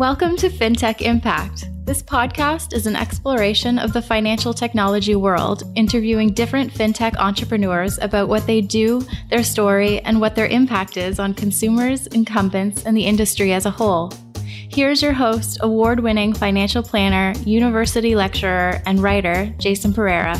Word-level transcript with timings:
Welcome 0.00 0.36
to 0.36 0.48
FinTech 0.48 1.02
Impact. 1.02 1.66
This 1.84 2.02
podcast 2.02 2.72
is 2.72 2.86
an 2.86 2.96
exploration 2.96 3.78
of 3.78 3.92
the 3.92 4.00
financial 4.00 4.54
technology 4.54 5.14
world, 5.14 5.62
interviewing 5.74 6.32
different 6.32 6.72
fintech 6.72 7.14
entrepreneurs 7.18 7.98
about 7.98 8.26
what 8.26 8.46
they 8.46 8.62
do, 8.62 9.06
their 9.28 9.44
story, 9.44 10.00
and 10.00 10.18
what 10.18 10.34
their 10.34 10.46
impact 10.46 10.96
is 10.96 11.18
on 11.18 11.34
consumers, 11.34 12.06
incumbents, 12.06 12.86
and 12.86 12.96
the 12.96 13.04
industry 13.04 13.52
as 13.52 13.66
a 13.66 13.70
whole. 13.70 14.10
Here's 14.46 15.02
your 15.02 15.12
host, 15.12 15.58
award 15.60 16.00
winning 16.00 16.32
financial 16.32 16.82
planner, 16.82 17.38
university 17.44 18.14
lecturer, 18.14 18.80
and 18.86 19.02
writer, 19.02 19.52
Jason 19.58 19.92
Pereira. 19.92 20.38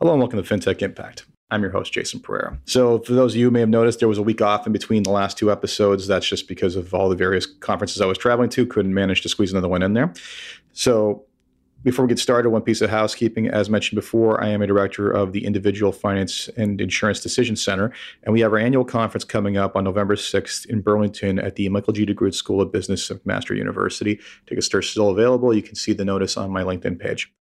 Hello 0.00 0.14
and 0.14 0.18
welcome 0.18 0.42
to 0.42 0.54
FinTech 0.54 0.82
Impact. 0.82 1.26
I'm 1.50 1.62
your 1.62 1.70
host, 1.70 1.92
Jason 1.92 2.18
Pereira. 2.18 2.58
So, 2.64 2.98
for 3.00 3.12
those 3.12 3.34
of 3.34 3.38
you 3.38 3.46
who 3.46 3.50
may 3.52 3.60
have 3.60 3.68
noticed, 3.68 4.00
there 4.00 4.08
was 4.08 4.18
a 4.18 4.22
week 4.22 4.42
off 4.42 4.66
in 4.66 4.72
between 4.72 5.04
the 5.04 5.10
last 5.10 5.38
two 5.38 5.52
episodes. 5.52 6.06
That's 6.08 6.26
just 6.26 6.48
because 6.48 6.74
of 6.74 6.92
all 6.92 7.08
the 7.08 7.14
various 7.14 7.46
conferences 7.46 8.00
I 8.00 8.06
was 8.06 8.18
traveling 8.18 8.50
to. 8.50 8.66
Couldn't 8.66 8.92
manage 8.92 9.22
to 9.22 9.28
squeeze 9.28 9.52
another 9.52 9.68
one 9.68 9.82
in 9.82 9.92
there. 9.92 10.12
So, 10.72 11.24
before 11.84 12.04
we 12.04 12.08
get 12.08 12.18
started, 12.18 12.50
one 12.50 12.62
piece 12.62 12.80
of 12.80 12.90
housekeeping. 12.90 13.46
As 13.46 13.70
mentioned 13.70 13.94
before, 13.94 14.42
I 14.42 14.48
am 14.48 14.60
a 14.60 14.66
director 14.66 15.08
of 15.08 15.32
the 15.32 15.44
Individual 15.44 15.92
Finance 15.92 16.48
and 16.56 16.80
Insurance 16.80 17.20
Decision 17.20 17.54
Center, 17.54 17.92
and 18.24 18.32
we 18.32 18.40
have 18.40 18.52
our 18.52 18.58
annual 18.58 18.84
conference 18.84 19.22
coming 19.22 19.56
up 19.56 19.76
on 19.76 19.84
November 19.84 20.16
6th 20.16 20.66
in 20.66 20.80
Burlington 20.80 21.38
at 21.38 21.54
the 21.54 21.68
Michael 21.68 21.92
G. 21.92 22.04
DeGroote 22.04 22.34
School 22.34 22.60
of 22.60 22.72
Business 22.72 23.08
of 23.08 23.22
McMaster 23.22 23.56
University. 23.56 24.18
Tickets 24.46 24.74
are 24.74 24.82
still 24.82 25.10
available. 25.10 25.54
You 25.54 25.62
can 25.62 25.76
see 25.76 25.92
the 25.92 26.04
notice 26.04 26.36
on 26.36 26.50
my 26.50 26.64
LinkedIn 26.64 26.98
page. 26.98 27.32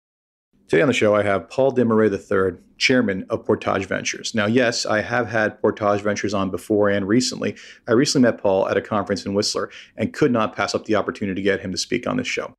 Today 0.67 0.81
on 0.81 0.89
the 0.89 0.95
show, 0.95 1.15
I 1.15 1.23
have 1.23 1.51
Paul 1.51 1.73
Desmarais 1.73 2.11
III, 2.11 2.59
chairman 2.79 3.27
of 3.29 3.45
Portage 3.45 3.87
Ventures. 3.87 4.35
Now, 4.35 4.47
yes, 4.47 4.87
I 4.87 5.03
have 5.03 5.29
had 5.29 5.61
Portage 5.61 6.01
Ventures 6.01 6.33
on 6.33 6.51
before 6.51 6.89
and 6.89 7.07
recently. 7.07 7.55
I 7.87 7.93
recently 7.93 8.31
met 8.31 8.41
Paul 8.41 8.67
at 8.69 8.77
a 8.79 8.81
conference 8.81 9.27
in 9.27 9.35
Whistler 9.35 9.71
and 9.99 10.15
could 10.15 10.33
not 10.33 10.57
pass 10.57 10.75
up 10.75 10.87
the 10.87 10.95
opportunity 10.95 11.43
to 11.43 11.45
get 11.45 11.61
him 11.61 11.71
to 11.73 11.77
speak 11.77 12.07
on 12.07 12.17
this 12.17 12.27
show. 12.27 12.55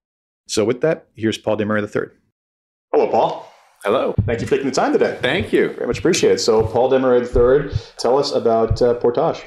So, 0.47 0.64
with 0.64 0.81
that, 0.81 1.08
here's 1.16 1.39
Paul 1.39 1.58
Desmarais 1.58 1.95
III. 1.95 2.12
Hello, 2.94 3.09
Paul. 3.09 3.52
Hello. 3.84 4.14
Thank 4.28 4.42
you 4.42 4.45
for 4.45 4.52
taking 4.52 4.69
the 4.69 4.75
time 4.75 4.94
today. 4.94 5.17
Thank 5.19 5.52
you. 5.52 5.69
Very 5.69 5.88
much 5.88 5.97
appreciated. 5.97 6.40
So, 6.40 6.62
Paul 6.62 6.92
Desmarais 6.92 7.36
III, 7.36 7.75
tell 7.97 8.19
us 8.19 8.31
about 8.31 8.84
uh, 8.84 8.94
Portage. 8.94 9.42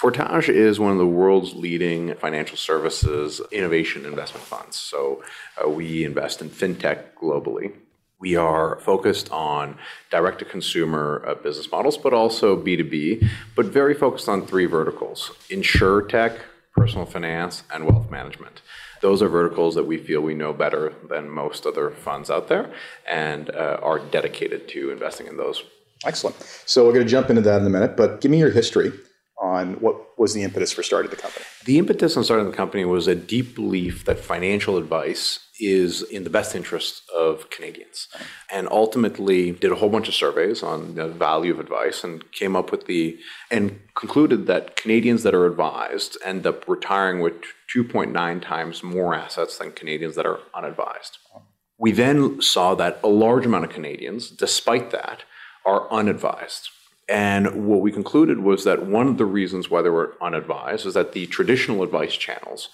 Portage 0.00 0.48
is 0.48 0.80
one 0.80 0.90
of 0.90 0.98
the 0.98 1.06
world's 1.06 1.54
leading 1.54 2.16
financial 2.16 2.56
services 2.56 3.40
innovation 3.52 4.04
investment 4.04 4.44
funds. 4.44 4.76
So, 4.76 5.22
uh, 5.64 5.68
we 5.68 6.04
invest 6.04 6.42
in 6.42 6.50
fintech 6.50 7.14
globally. 7.14 7.72
We 8.20 8.36
are 8.36 8.78
focused 8.80 9.30
on 9.32 9.78
direct 10.10 10.40
to 10.40 10.44
consumer 10.44 11.24
uh, 11.26 11.34
business 11.36 11.70
models, 11.72 11.96
but 11.96 12.12
also 12.12 12.54
B2B, 12.54 13.26
but 13.56 13.66
very 13.66 13.94
focused 13.94 14.28
on 14.28 14.46
three 14.46 14.66
verticals 14.66 15.32
insure 15.48 16.02
tech, 16.02 16.32
personal 16.76 17.06
finance, 17.06 17.62
and 17.72 17.86
wealth 17.86 18.10
management. 18.10 18.60
Those 19.00 19.22
are 19.22 19.28
verticals 19.28 19.74
that 19.74 19.84
we 19.84 19.96
feel 19.96 20.20
we 20.20 20.34
know 20.34 20.52
better 20.52 20.92
than 21.08 21.30
most 21.30 21.64
other 21.64 21.90
funds 21.90 22.30
out 22.30 22.48
there 22.48 22.70
and 23.08 23.48
uh, 23.50 23.78
are 23.82 23.98
dedicated 23.98 24.68
to 24.68 24.90
investing 24.90 25.26
in 25.26 25.38
those. 25.38 25.62
Excellent. 26.04 26.36
So 26.66 26.84
we're 26.84 26.92
going 26.92 27.06
to 27.06 27.10
jump 27.10 27.30
into 27.30 27.42
that 27.42 27.60
in 27.60 27.66
a 27.66 27.70
minute, 27.70 27.96
but 27.96 28.20
give 28.20 28.30
me 28.30 28.38
your 28.38 28.50
history 28.50 28.92
on 29.40 29.74
what 29.80 30.18
was 30.18 30.34
the 30.34 30.42
impetus 30.42 30.70
for 30.70 30.82
starting 30.82 31.10
the 31.10 31.16
company. 31.16 31.44
The 31.64 31.78
impetus 31.78 32.16
on 32.18 32.24
starting 32.24 32.50
the 32.50 32.56
company 32.56 32.84
was 32.84 33.08
a 33.08 33.14
deep 33.14 33.54
belief 33.54 34.04
that 34.04 34.18
financial 34.18 34.76
advice 34.76 35.46
is 35.60 36.02
in 36.02 36.24
the 36.24 36.30
best 36.30 36.54
interest 36.54 37.02
of 37.14 37.50
Canadians. 37.50 38.08
And 38.50 38.66
ultimately 38.70 39.52
did 39.52 39.70
a 39.70 39.76
whole 39.76 39.90
bunch 39.90 40.08
of 40.08 40.14
surveys 40.14 40.62
on 40.62 40.94
the 40.94 41.08
value 41.08 41.52
of 41.52 41.60
advice 41.60 42.02
and 42.02 42.30
came 42.32 42.56
up 42.56 42.70
with 42.70 42.86
the 42.86 43.18
and 43.50 43.80
concluded 43.94 44.46
that 44.46 44.76
Canadians 44.76 45.22
that 45.22 45.34
are 45.34 45.46
advised 45.46 46.16
end 46.24 46.46
up 46.46 46.66
retiring 46.66 47.20
with 47.20 47.34
2.9 47.74 48.42
times 48.42 48.82
more 48.82 49.14
assets 49.14 49.58
than 49.58 49.72
Canadians 49.72 50.16
that 50.16 50.26
are 50.26 50.40
unadvised. 50.54 51.18
We 51.78 51.92
then 51.92 52.42
saw 52.42 52.74
that 52.74 53.00
a 53.02 53.08
large 53.08 53.46
amount 53.46 53.64
of 53.64 53.70
Canadians, 53.70 54.30
despite 54.30 54.90
that, 54.90 55.24
are 55.64 55.90
unadvised. 55.90 56.68
And 57.08 57.66
what 57.66 57.80
we 57.80 57.90
concluded 57.90 58.38
was 58.38 58.64
that 58.64 58.86
one 58.86 59.08
of 59.08 59.18
the 59.18 59.24
reasons 59.24 59.68
why 59.68 59.82
they 59.82 59.88
were 59.88 60.14
unadvised 60.20 60.86
is 60.86 60.94
that 60.94 61.12
the 61.12 61.26
traditional 61.26 61.82
advice 61.82 62.16
channels 62.16 62.68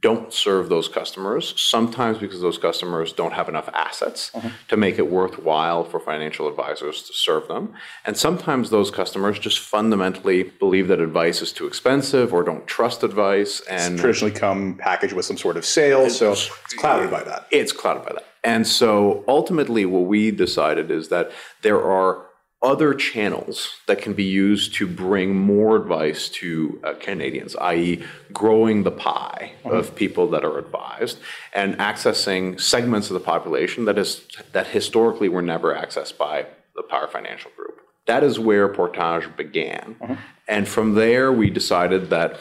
don't 0.00 0.32
serve 0.32 0.68
those 0.68 0.88
customers, 0.88 1.52
sometimes 1.60 2.18
because 2.18 2.40
those 2.40 2.58
customers 2.58 3.12
don't 3.12 3.32
have 3.32 3.48
enough 3.48 3.68
assets 3.74 4.30
uh-huh. 4.34 4.48
to 4.68 4.76
make 4.76 4.98
it 4.98 5.10
worthwhile 5.10 5.84
for 5.84 6.00
financial 6.00 6.48
advisors 6.48 7.02
to 7.02 7.12
serve 7.12 7.46
them. 7.48 7.74
And 8.06 8.16
sometimes 8.16 8.70
those 8.70 8.90
customers 8.90 9.38
just 9.38 9.58
fundamentally 9.58 10.44
believe 10.44 10.88
that 10.88 11.00
advice 11.00 11.42
is 11.42 11.52
too 11.52 11.66
expensive 11.66 12.32
or 12.32 12.42
don't 12.42 12.66
trust 12.66 13.02
advice. 13.02 13.60
And 13.68 13.94
it's 13.94 14.00
traditionally 14.00 14.32
come 14.32 14.76
packaged 14.76 15.12
with 15.12 15.26
some 15.26 15.36
sort 15.36 15.56
of 15.56 15.64
sale, 15.64 16.08
so 16.08 16.32
it's 16.32 16.74
clouded 16.78 17.10
by 17.10 17.22
that. 17.24 17.46
It's 17.50 17.72
clouded 17.72 18.04
by 18.04 18.14
that. 18.14 18.26
And 18.42 18.66
so 18.66 19.22
ultimately, 19.28 19.84
what 19.84 20.06
we 20.06 20.30
decided 20.30 20.90
is 20.90 21.08
that 21.08 21.30
there 21.60 21.82
are 21.82 22.29
other 22.62 22.92
channels 22.92 23.76
that 23.86 24.02
can 24.02 24.12
be 24.12 24.24
used 24.24 24.74
to 24.74 24.86
bring 24.86 25.34
more 25.34 25.76
advice 25.76 26.28
to 26.28 26.78
uh, 26.84 26.92
Canadians, 27.00 27.56
i.e., 27.56 28.04
growing 28.32 28.82
the 28.82 28.90
pie 28.90 29.52
mm-hmm. 29.64 29.74
of 29.74 29.94
people 29.94 30.28
that 30.28 30.44
are 30.44 30.58
advised 30.58 31.18
and 31.54 31.76
accessing 31.78 32.60
segments 32.60 33.08
of 33.08 33.14
the 33.14 33.20
population 33.20 33.86
that 33.86 33.96
is 33.96 34.26
that 34.52 34.66
historically 34.68 35.28
were 35.28 35.42
never 35.42 35.74
accessed 35.74 36.18
by 36.18 36.46
the 36.76 36.82
Power 36.82 37.08
Financial 37.08 37.50
Group. 37.56 37.80
That 38.06 38.22
is 38.22 38.38
where 38.38 38.68
Portage 38.68 39.34
began, 39.36 39.96
mm-hmm. 40.00 40.14
and 40.46 40.68
from 40.68 40.94
there 40.94 41.32
we 41.32 41.48
decided 41.48 42.10
that 42.10 42.40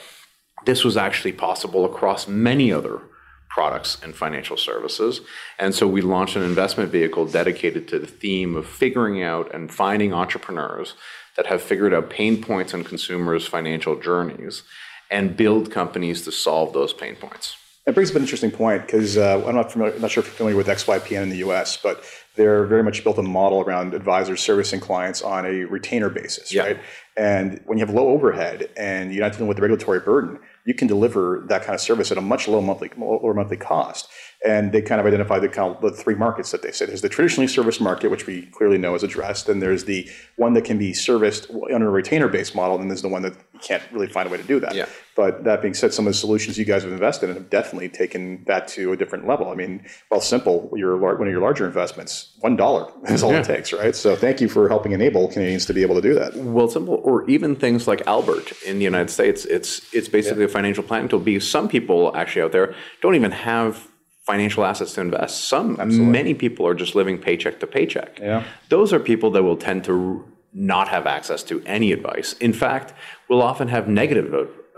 this 0.66 0.84
was 0.84 0.98
actually 0.98 1.32
possible 1.32 1.86
across 1.86 2.28
many 2.28 2.74
other 2.74 3.02
products 3.50 3.98
and 4.04 4.16
financial 4.16 4.56
services. 4.56 5.22
And 5.58 5.74
so 5.74 5.88
we 5.88 6.02
launched 6.02 6.36
an 6.36 6.44
investment 6.44 6.92
vehicle 6.92 7.26
dedicated 7.26 7.88
to 7.90 8.00
the 8.00 8.08
theme 8.08 8.56
of 8.56 8.68
figuring 8.68 9.22
out 9.24 9.54
and 9.54 9.74
finding 9.74 10.14
entrepreneurs 10.14 10.94
that 11.36 11.48
have 11.48 11.62
figured 11.62 11.94
out 11.94 12.10
pain 12.10 12.42
points 12.42 12.74
in 12.74 12.84
consumers' 12.84 13.48
financial 13.48 14.00
journeys 14.00 14.64
and 15.10 15.36
build 15.36 15.72
companies 15.72 16.24
to 16.26 16.32
solve 16.32 16.74
those 16.74 16.94
pain 16.94 17.16
points. 17.16 17.56
That 17.86 17.96
brings 17.96 18.12
up 18.12 18.18
an 18.18 18.22
interesting 18.22 18.52
point 18.52 18.86
because 18.86 19.18
uh, 19.18 19.44
I'm 19.48 19.56
not 19.56 19.72
familiar, 19.72 19.96
I'm 19.96 20.02
not 20.02 20.12
sure 20.12 20.22
if 20.22 20.28
you're 20.28 20.36
familiar 20.36 20.58
with 20.58 20.68
XYPN 20.68 21.24
in 21.24 21.30
the 21.30 21.38
US, 21.38 21.78
but 21.78 22.04
they're 22.36 22.66
very 22.66 22.84
much 22.84 23.04
built 23.04 23.18
a 23.18 23.24
model 23.24 23.62
around 23.62 23.94
advisors 23.94 24.42
servicing 24.42 24.80
clients 24.80 25.22
on 25.22 25.46
a 25.46 25.66
retainer 25.66 26.10
basis, 26.10 26.54
yeah. 26.54 26.64
right? 26.64 26.80
And 27.18 27.62
when 27.66 27.78
you 27.78 27.86
have 27.86 27.94
low 27.94 28.10
overhead 28.10 28.70
and 28.78 29.14
you're 29.14 29.24
not 29.24 29.34
dealing 29.34 29.48
with 29.48 29.58
the 29.58 29.62
regulatory 29.62 30.00
burden, 30.00 30.40
you 30.70 30.76
can 30.76 30.88
deliver 30.88 31.44
that 31.48 31.64
kind 31.64 31.74
of 31.74 31.82
service 31.82 32.12
at 32.12 32.18
a 32.20 32.22
much 32.22 32.48
lower 32.48 32.62
monthly, 32.62 32.92
lower 32.96 33.34
monthly 33.34 33.58
cost. 33.58 34.08
And 34.46 34.72
they 34.72 34.82
kind 34.82 35.02
of 35.02 35.08
identify 35.08 35.38
the, 35.40 35.50
the 35.82 35.92
three 35.92 36.16
markets 36.16 36.52
that 36.52 36.62
they 36.62 36.72
say. 36.72 36.86
There's 36.86 37.02
the 37.02 37.10
traditionally 37.10 37.48
serviced 37.48 37.82
market, 37.82 38.10
which 38.10 38.26
we 38.26 38.46
clearly 38.48 38.78
know 38.78 38.96
is 38.96 39.04
addressed. 39.04 39.50
And 39.50 39.62
there's 39.62 39.84
the 39.84 40.10
one 40.38 40.54
that 40.54 40.64
can 40.64 40.78
be 40.78 40.94
serviced 40.94 41.52
under 41.74 41.88
a 41.88 41.92
retainer-based 41.92 42.56
model. 42.56 42.80
And 42.80 42.90
there's 42.90 43.02
the 43.02 43.10
one 43.10 43.22
that 43.24 43.34
you 43.54 43.60
can't 43.60 43.84
really 43.92 44.08
find 44.08 44.30
a 44.30 44.32
way 44.32 44.38
to 44.38 44.44
do 44.44 44.62
that. 44.62 44.76
Yeah. 44.76 44.86
But 45.20 45.44
that 45.44 45.62
being 45.62 45.74
said, 45.74 45.94
some 45.94 46.08
of 46.08 46.14
the 46.14 46.18
solutions 46.18 46.58
you 46.58 46.64
guys 46.64 46.84
have 46.84 46.94
invested 46.94 47.30
in 47.30 47.36
have 47.36 47.50
definitely 47.50 47.90
taken 47.90 48.46
that 48.46 48.70
to 48.70 48.94
a 48.94 48.96
different 48.96 49.28
level. 49.28 49.50
I 49.50 49.56
mean, 49.56 49.86
Wealthsimple. 50.10 50.78
Your 50.78 50.96
one 50.96 51.28
of 51.28 51.32
your 51.32 51.42
larger 51.42 51.66
investments, 51.66 52.38
one 52.40 52.56
dollar 52.56 52.90
is 53.10 53.22
all 53.22 53.34
yeah. 53.34 53.40
it 53.40 53.46
takes, 53.46 53.74
right? 53.74 53.94
So 53.94 54.16
thank 54.16 54.40
you 54.40 54.48
for 54.48 54.70
helping 54.70 54.94
enable 54.94 55.28
Canadians 55.28 55.66
to 55.66 55.74
be 55.74 55.82
able 55.82 55.96
to 55.96 56.02
do 56.02 56.14
that. 56.14 56.34
Wealthsimple, 56.34 57.00
or 57.04 57.30
even 57.30 57.58
things 57.58 57.86
like 57.86 58.02
Albert 58.08 58.54
in 58.66 58.78
the 58.78 58.86
United 58.86 59.10
States. 59.10 59.44
It's 59.44 59.94
it's 59.94 60.08
basically 60.08 60.44
yeah. 60.44 60.50
a 60.50 60.52
financial 60.52 60.84
planning 60.84 61.10
tool. 61.10 61.20
Because 61.20 61.50
some 61.50 61.68
people 61.68 62.16
actually 62.16 62.44
out 62.44 62.54
there 62.54 62.74
don't 63.02 63.16
even 63.16 63.32
have 63.32 63.90
financial 64.30 64.64
assets 64.64 64.94
to 64.94 65.02
invest. 65.02 65.46
Some, 65.46 65.68
Absolutely. 65.80 66.12
many 66.20 66.34
people 66.36 66.68
are 66.68 66.76
just 66.76 66.94
living 66.94 67.18
paycheck 67.18 67.60
to 67.62 67.68
paycheck. 67.68 68.20
Yeah. 68.20 68.44
Those 68.70 68.94
are 68.94 69.00
people 69.00 69.32
that 69.32 69.42
will 69.42 69.58
tend 69.58 69.84
to 69.86 70.24
not 70.54 70.88
have 70.90 71.08
access 71.08 71.42
to 71.44 71.64
any 71.66 71.92
advice. 71.92 72.34
In 72.34 72.54
fact, 72.54 72.94
will 73.28 73.42
often 73.42 73.68
have 73.70 73.88
negative 73.88 74.28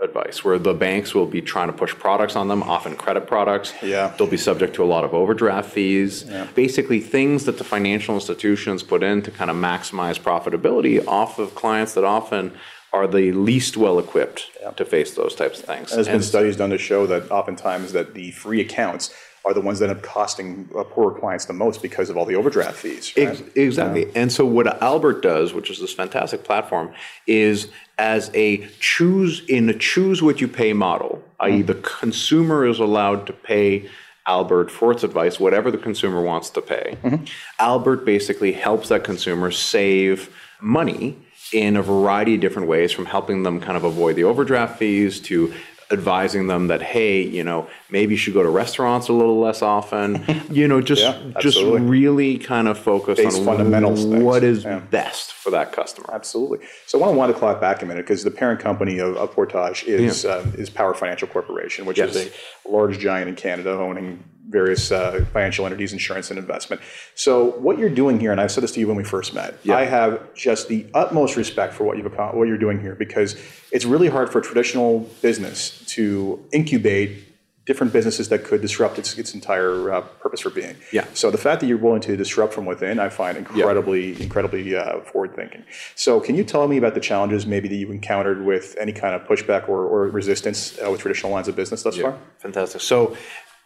advice 0.02 0.42
where 0.42 0.58
the 0.58 0.72
banks 0.72 1.14
will 1.14 1.26
be 1.26 1.42
trying 1.42 1.68
to 1.68 1.76
push 1.82 1.94
products 1.94 2.34
on 2.34 2.48
them, 2.48 2.62
often 2.62 2.96
credit 2.96 3.26
products. 3.26 3.74
Yeah. 3.82 4.14
They'll 4.16 4.34
be 4.38 4.38
subject 4.38 4.74
to 4.76 4.82
a 4.82 4.90
lot 4.94 5.04
of 5.04 5.12
overdraft 5.12 5.70
fees. 5.70 6.24
Yeah. 6.26 6.46
Basically, 6.54 7.00
things 7.00 7.44
that 7.44 7.58
the 7.58 7.64
financial 7.64 8.14
institutions 8.14 8.82
put 8.82 9.02
in 9.02 9.20
to 9.22 9.30
kind 9.30 9.50
of 9.50 9.56
maximize 9.56 10.18
profitability 10.18 11.06
off 11.06 11.38
of 11.38 11.54
clients 11.54 11.92
that 11.92 12.04
often 12.04 12.52
are 12.92 13.06
the 13.06 13.32
least 13.32 13.76
well 13.76 13.98
equipped 13.98 14.50
yeah. 14.60 14.70
to 14.70 14.84
face 14.84 15.14
those 15.14 15.34
types 15.34 15.60
of 15.60 15.66
things. 15.66 15.90
And 15.90 15.98
there's 15.98 16.08
and 16.08 16.14
been 16.20 16.22
studies 16.22 16.56
done 16.56 16.70
to 16.70 16.78
show 16.78 17.06
that 17.06 17.30
oftentimes 17.30 17.92
that 17.92 18.14
the 18.14 18.30
free 18.32 18.60
accounts 18.60 19.14
are 19.44 19.52
the 19.52 19.60
ones 19.60 19.78
that 19.80 19.90
end 19.90 19.98
up 19.98 20.04
costing 20.04 20.68
uh, 20.76 20.84
poorer 20.84 21.18
clients 21.18 21.46
the 21.46 21.52
most 21.52 21.82
because 21.82 22.10
of 22.10 22.16
all 22.16 22.24
the 22.24 22.34
overdraft 22.34 22.76
fees. 22.76 23.12
Right? 23.16 23.56
exactly. 23.56 24.06
Yeah. 24.06 24.12
And 24.14 24.32
so 24.32 24.46
what 24.46 24.80
Albert 24.82 25.22
does, 25.22 25.52
which 25.52 25.70
is 25.70 25.80
this 25.80 25.92
fantastic 25.92 26.44
platform, 26.44 26.92
is 27.26 27.68
as 27.98 28.30
a 28.34 28.66
choose 28.80 29.42
in 29.48 29.68
a 29.68 29.74
choose 29.74 30.22
what 30.22 30.40
you 30.40 30.48
pay 30.48 30.72
model, 30.72 31.22
mm-hmm. 31.40 31.52
i.e., 31.52 31.62
the 31.62 31.74
consumer 31.74 32.66
is 32.66 32.78
allowed 32.78 33.26
to 33.26 33.32
pay 33.32 33.88
Albert 34.26 34.70
for 34.70 34.92
its 34.92 35.02
advice, 35.02 35.40
whatever 35.40 35.70
the 35.70 35.78
consumer 35.78 36.20
wants 36.20 36.50
to 36.50 36.62
pay. 36.62 36.96
Mm-hmm. 37.02 37.24
Albert 37.58 38.04
basically 38.04 38.52
helps 38.52 38.88
that 38.88 39.02
consumer 39.02 39.50
save 39.50 40.34
money 40.60 41.16
in 41.52 41.76
a 41.76 41.82
variety 41.82 42.36
of 42.36 42.40
different 42.40 42.68
ways, 42.68 42.92
from 42.92 43.04
helping 43.06 43.42
them 43.42 43.60
kind 43.60 43.76
of 43.76 43.84
avoid 43.84 44.16
the 44.16 44.24
overdraft 44.24 44.78
fees 44.78 45.20
to 45.20 45.52
advising 45.92 46.46
them 46.46 46.68
that 46.68 46.82
hey 46.82 47.22
you 47.22 47.44
know 47.44 47.68
maybe 47.90 48.14
you 48.14 48.18
should 48.18 48.34
go 48.34 48.42
to 48.42 48.48
restaurants 48.48 49.08
a 49.08 49.12
little 49.12 49.38
less 49.38 49.62
often. 49.62 50.24
You 50.52 50.68
know 50.68 50.82
just 50.82 51.02
Yeah, 51.02 51.40
just 51.40 51.62
really 51.62 52.36
kind 52.36 52.68
of 52.68 52.78
focus 52.78 53.16
Base 53.16 53.38
on 53.38 53.44
fundamentals 53.44 54.04
things, 54.04 54.22
what 54.22 54.44
is 54.44 54.64
yeah. 54.64 54.80
best 54.80 55.32
for 55.32 55.50
that 55.50 55.72
customer. 55.72 56.10
Absolutely. 56.12 56.66
So 56.86 57.02
I 57.02 57.08
want 57.08 57.32
to 57.32 57.38
clock 57.38 57.60
back 57.60 57.82
a 57.82 57.86
minute 57.86 58.04
because 58.04 58.22
the 58.22 58.30
parent 58.30 58.60
company 58.60 58.98
of, 58.98 59.16
of 59.16 59.32
Portage 59.32 59.84
is 59.84 60.26
um, 60.26 60.54
is 60.58 60.68
Power 60.68 60.94
Financial 60.94 61.26
Corporation, 61.26 61.86
which 61.86 61.98
is 61.98 62.16
a 62.16 62.30
large 62.68 62.98
giant 62.98 63.28
in 63.28 63.36
Canada 63.36 63.70
owning 63.70 64.22
various 64.48 64.90
uh, 64.92 65.24
financial 65.32 65.64
entities, 65.64 65.92
insurance, 65.92 66.30
and 66.30 66.38
investment. 66.38 66.82
So 67.14 67.52
what 67.58 67.78
you're 67.78 67.88
doing 67.88 68.20
here, 68.20 68.32
and 68.32 68.40
I 68.40 68.46
said 68.46 68.62
this 68.62 68.72
to 68.72 68.80
you 68.80 68.88
when 68.88 68.96
we 68.96 69.04
first 69.04 69.34
met, 69.34 69.58
I 69.70 69.84
have 69.84 70.34
just 70.34 70.68
the 70.68 70.86
utmost 70.94 71.36
respect 71.36 71.74
for 71.74 71.84
what 71.84 71.96
you've 71.96 72.12
what 72.12 72.48
you're 72.48 72.58
doing 72.58 72.80
here 72.80 72.94
because 72.94 73.36
it's 73.70 73.84
really 73.84 74.08
hard 74.08 74.30
for 74.30 74.38
a 74.38 74.42
traditional 74.42 75.00
business 75.22 75.84
to 75.86 76.44
incubate 76.52 77.32
different 77.64 77.92
businesses 77.92 78.28
that 78.28 78.42
could 78.42 78.60
disrupt 78.60 78.98
its, 78.98 79.16
its 79.16 79.34
entire 79.34 79.92
uh, 79.92 80.00
purpose 80.00 80.40
for 80.40 80.50
being. 80.50 80.74
Yeah. 80.92 81.06
So 81.14 81.30
the 81.30 81.38
fact 81.38 81.60
that 81.60 81.68
you're 81.68 81.78
willing 81.78 82.00
to 82.02 82.16
disrupt 82.16 82.52
from 82.52 82.66
within, 82.66 82.98
I 82.98 83.08
find 83.08 83.38
incredibly, 83.38 84.20
incredibly 84.20 84.74
uh, 84.74 85.00
forward 85.02 85.36
thinking. 85.36 85.62
So 85.94 86.18
can 86.18 86.34
you 86.34 86.42
tell 86.42 86.66
me 86.66 86.76
about 86.76 86.94
the 86.94 87.00
challenges 87.00 87.46
maybe 87.46 87.68
that 87.68 87.76
you 87.76 87.92
encountered 87.92 88.44
with 88.44 88.74
any 88.80 88.92
kind 88.92 89.14
of 89.14 89.22
pushback 89.28 89.68
or, 89.68 89.84
or 89.86 90.08
resistance 90.08 90.76
uh, 90.84 90.90
with 90.90 91.00
traditional 91.00 91.30
lines 91.30 91.46
of 91.46 91.54
business 91.54 91.84
thus 91.84 91.96
far? 91.96 92.18
Fantastic. 92.38 92.80
So, 92.80 93.16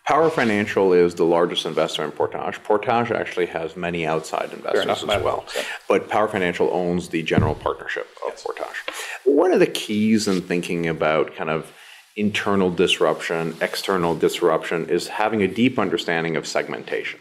Power 0.07 0.31
Financial 0.31 0.93
is 0.93 1.17
the 1.17 1.25
largest 1.25 1.67
investor 1.67 2.05
in 2.05 2.13
Portage. 2.13 2.63
Portage 2.63 3.11
actually 3.11 3.47
has 3.47 3.77
many 3.77 4.07
outside 4.07 4.53
investors 4.53 4.85
enough. 4.85 5.03
as 5.03 5.23
well, 5.23 5.45
yeah. 5.57 5.63
but 5.89 6.09
Power 6.09 6.29
Financial 6.29 6.71
owns 6.73 7.09
the 7.09 7.25
general 7.25 7.57
partnership 7.57 8.07
of 8.25 8.37
Portage. 8.41 8.77
One 9.25 9.53
of 9.53 9.59
the 9.59 9.67
keys 9.67 10.29
in 10.29 10.43
thinking 10.43 10.87
about 10.87 11.35
kind 11.35 11.51
of 11.51 11.73
internal 12.15 12.71
disruption, 12.71 13.57
external 13.61 14.15
disruption, 14.15 14.89
is 14.89 15.09
having 15.09 15.43
a 15.43 15.49
deep 15.49 15.77
understanding 15.77 16.37
of 16.37 16.47
segmentation. 16.47 17.19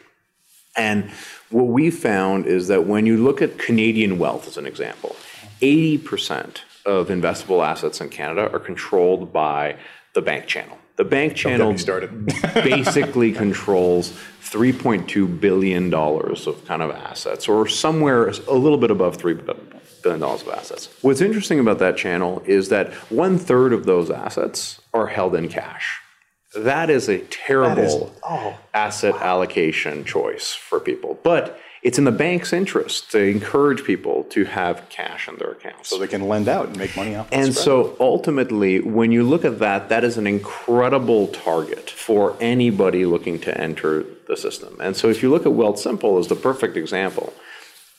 And 0.77 1.09
what 1.49 1.67
we 1.67 1.89
found 1.89 2.45
is 2.45 2.67
that 2.67 2.85
when 2.85 3.07
you 3.07 3.17
look 3.17 3.41
at 3.41 3.57
Canadian 3.57 4.19
wealth 4.19 4.47
as 4.47 4.57
an 4.57 4.67
example, 4.67 5.15
80% 5.59 6.59
of 6.85 7.07
investable 7.07 7.65
assets 7.65 7.99
in 7.99 8.09
Canada 8.09 8.51
are 8.53 8.59
controlled 8.59 9.33
by 9.33 9.77
the 10.13 10.21
bank 10.21 10.45
channel. 10.45 10.77
The 10.97 11.03
bank 11.03 11.35
channel 11.35 11.73
basically 12.53 13.33
controls 13.33 14.11
$3.2 14.43 15.39
billion 15.41 15.93
of 15.93 16.65
kind 16.65 16.81
of 16.81 16.91
assets, 16.91 17.49
or 17.49 17.67
somewhere 17.67 18.27
a 18.27 18.53
little 18.53 18.77
bit 18.77 18.91
above 18.91 19.17
$3 19.17 19.45
billion 20.03 20.23
of 20.23 20.47
assets. 20.49 20.89
What's 21.01 21.19
interesting 21.19 21.59
about 21.59 21.79
that 21.79 21.97
channel 21.97 22.41
is 22.45 22.69
that 22.69 22.93
one 23.11 23.37
third 23.37 23.73
of 23.73 23.85
those 23.85 24.09
assets 24.09 24.81
are 24.93 25.07
held 25.07 25.35
in 25.35 25.49
cash. 25.49 25.99
That 26.55 26.89
is 26.89 27.09
a 27.09 27.19
terrible 27.19 28.15
oh. 28.23 28.57
asset 28.73 29.15
allocation 29.15 30.05
choice 30.05 30.53
for 30.53 30.79
people. 30.79 31.19
But 31.23 31.59
it's 31.85 31.99
in 31.99 32.03
the 32.03 32.11
bank's 32.11 32.51
interest 32.51 33.11
to 33.11 33.19
encourage 33.19 33.83
people 33.83 34.23
to 34.23 34.43
have 34.43 34.89
cash 34.89 35.27
in 35.27 35.35
their 35.35 35.51
accounts. 35.51 35.87
so 35.87 35.99
they 35.99 36.07
can 36.07 36.27
lend 36.27 36.47
out 36.47 36.65
and 36.65 36.77
make 36.79 36.95
money 36.97 37.15
off 37.15 37.29
the 37.29 37.35
And 37.35 37.53
so 37.53 37.95
ultimately, 37.99 38.79
when 38.79 39.11
you 39.11 39.21
look 39.23 39.45
at 39.45 39.59
that, 39.59 39.87
that 39.89 40.03
is 40.03 40.17
an 40.17 40.25
incredible 40.25 41.27
target 41.27 41.91
for 41.91 42.35
anybody 42.41 43.05
looking 43.05 43.39
to 43.41 43.55
enter 43.55 44.03
the 44.27 44.35
system. 44.35 44.75
And 44.81 44.97
so 44.97 45.09
if 45.09 45.21
you 45.21 45.29
look 45.29 45.45
at 45.45 45.51
Wealthsimple 45.51 46.19
as 46.19 46.27
the 46.27 46.35
perfect 46.35 46.75
example, 46.75 47.31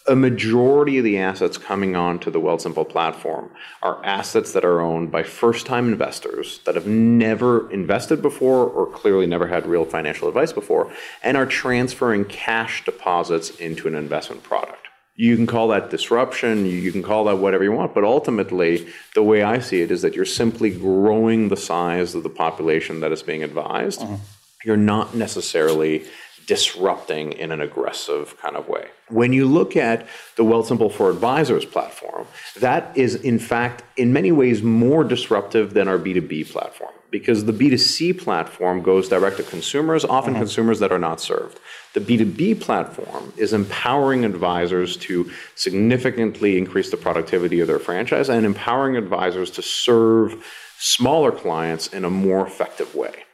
a 0.09 0.17
majority 0.17 0.99
of 0.99 1.05
the 1.05 1.19
assets 1.19 1.59
coming 1.59 1.97
onto 1.97 2.31
the 2.31 2.41
Wealthsimple 2.41 2.89
platform 2.89 3.51
are 3.83 4.05
assets 4.05 4.53
that 4.53 4.65
are 4.65 4.81
owned 4.81 5.11
by 5.11 5.23
first-time 5.23 5.89
investors 5.89 6.61
that 6.65 6.75
have 6.75 6.87
never 6.87 7.71
invested 7.71 8.23
before 8.23 8.67
or 8.67 8.87
clearly 8.87 9.27
never 9.27 9.49
had 9.49 9.67
real 9.67 9.85
financial 9.85 10.29
advice 10.29 10.53
before 10.53 10.93
and 11.23 11.37
are 11.37 11.47
transferring 11.47 12.25
cash 12.25 12.85
deposits 12.85 13.51
into 13.51 13.89
an 13.89 13.95
investment 13.95 14.43
product. 14.43 14.87
You 15.17 15.35
can 15.35 15.47
call 15.47 15.69
that 15.69 15.91
disruption, 15.91 16.67
you 16.67 16.93
can 16.93 17.03
call 17.03 17.25
that 17.25 17.39
whatever 17.39 17.65
you 17.65 17.73
want, 17.73 17.95
but 17.95 18.05
ultimately, 18.05 18.87
the 19.15 19.23
way 19.23 19.43
I 19.43 19.61
see 19.61 19.81
it 19.81 19.91
is 19.91 20.03
that 20.03 20.15
you're 20.15 20.27
simply 20.27 20.71
growing 20.71 21.49
the 21.49 21.57
size 21.57 22.15
of 22.15 22.23
the 22.23 22.29
population 22.29 23.01
that 23.01 23.13
is 23.13 23.23
being 23.23 23.43
advised. 23.43 24.01
Mm-hmm. 24.01 24.17
You're 24.65 24.77
not 24.77 25.15
necessarily 25.15 26.05
disrupting 26.47 27.33
in 27.33 27.53
an 27.53 27.61
aggressive 27.61 28.39
kind 28.41 28.57
of 28.57 28.69
way. 28.69 28.89
When 29.09 29.33
you 29.33 29.47
look 29.47 29.77
at 29.77 30.07
the 30.37 30.45
Wealthsimple 30.45 30.93
for 30.93 31.11
Advisors 31.11 31.65
platform, 31.65 32.27
that 32.61 32.97
is 32.97 33.17
in 33.17 33.39
fact 33.39 33.83
in 33.97 34.13
many 34.13 34.33
ways 34.33 34.63
more 34.63 35.05
disruptive 35.05 35.75
than 35.75 35.89
our 35.89 35.99
B2B 35.99 36.51
platform 36.51 36.93
because 37.11 37.45
the 37.45 37.53
B2C 37.53 38.19
platform 38.19 38.83
goes 38.83 39.09
direct 39.09 39.37
to 39.39 39.43
consumers, 39.43 40.05
often 40.05 40.33
mm-hmm. 40.33 40.43
consumers 40.43 40.81
that 40.81 40.93
are 40.93 40.99
not 40.99 41.21
served. 41.21 41.59
The 41.95 42.01
B2B 42.01 42.61
platform 42.61 43.33
is 43.37 43.53
empowering 43.53 44.25
advisors 44.25 44.97
to 44.99 45.31
significantly 45.55 46.59
increase 46.59 46.91
the 46.91 46.97
productivity 46.97 47.61
of 47.61 47.69
their 47.69 47.79
franchise 47.79 48.29
and 48.29 48.45
empowering 48.45 48.97
advisors 48.97 49.51
to 49.53 49.63
serve 49.63 50.45
smaller 50.79 51.33
clients 51.33 51.87
in 51.87 52.05
a 52.05 52.11
more 52.11 52.47
effective 52.47 52.95
way. 52.95 53.26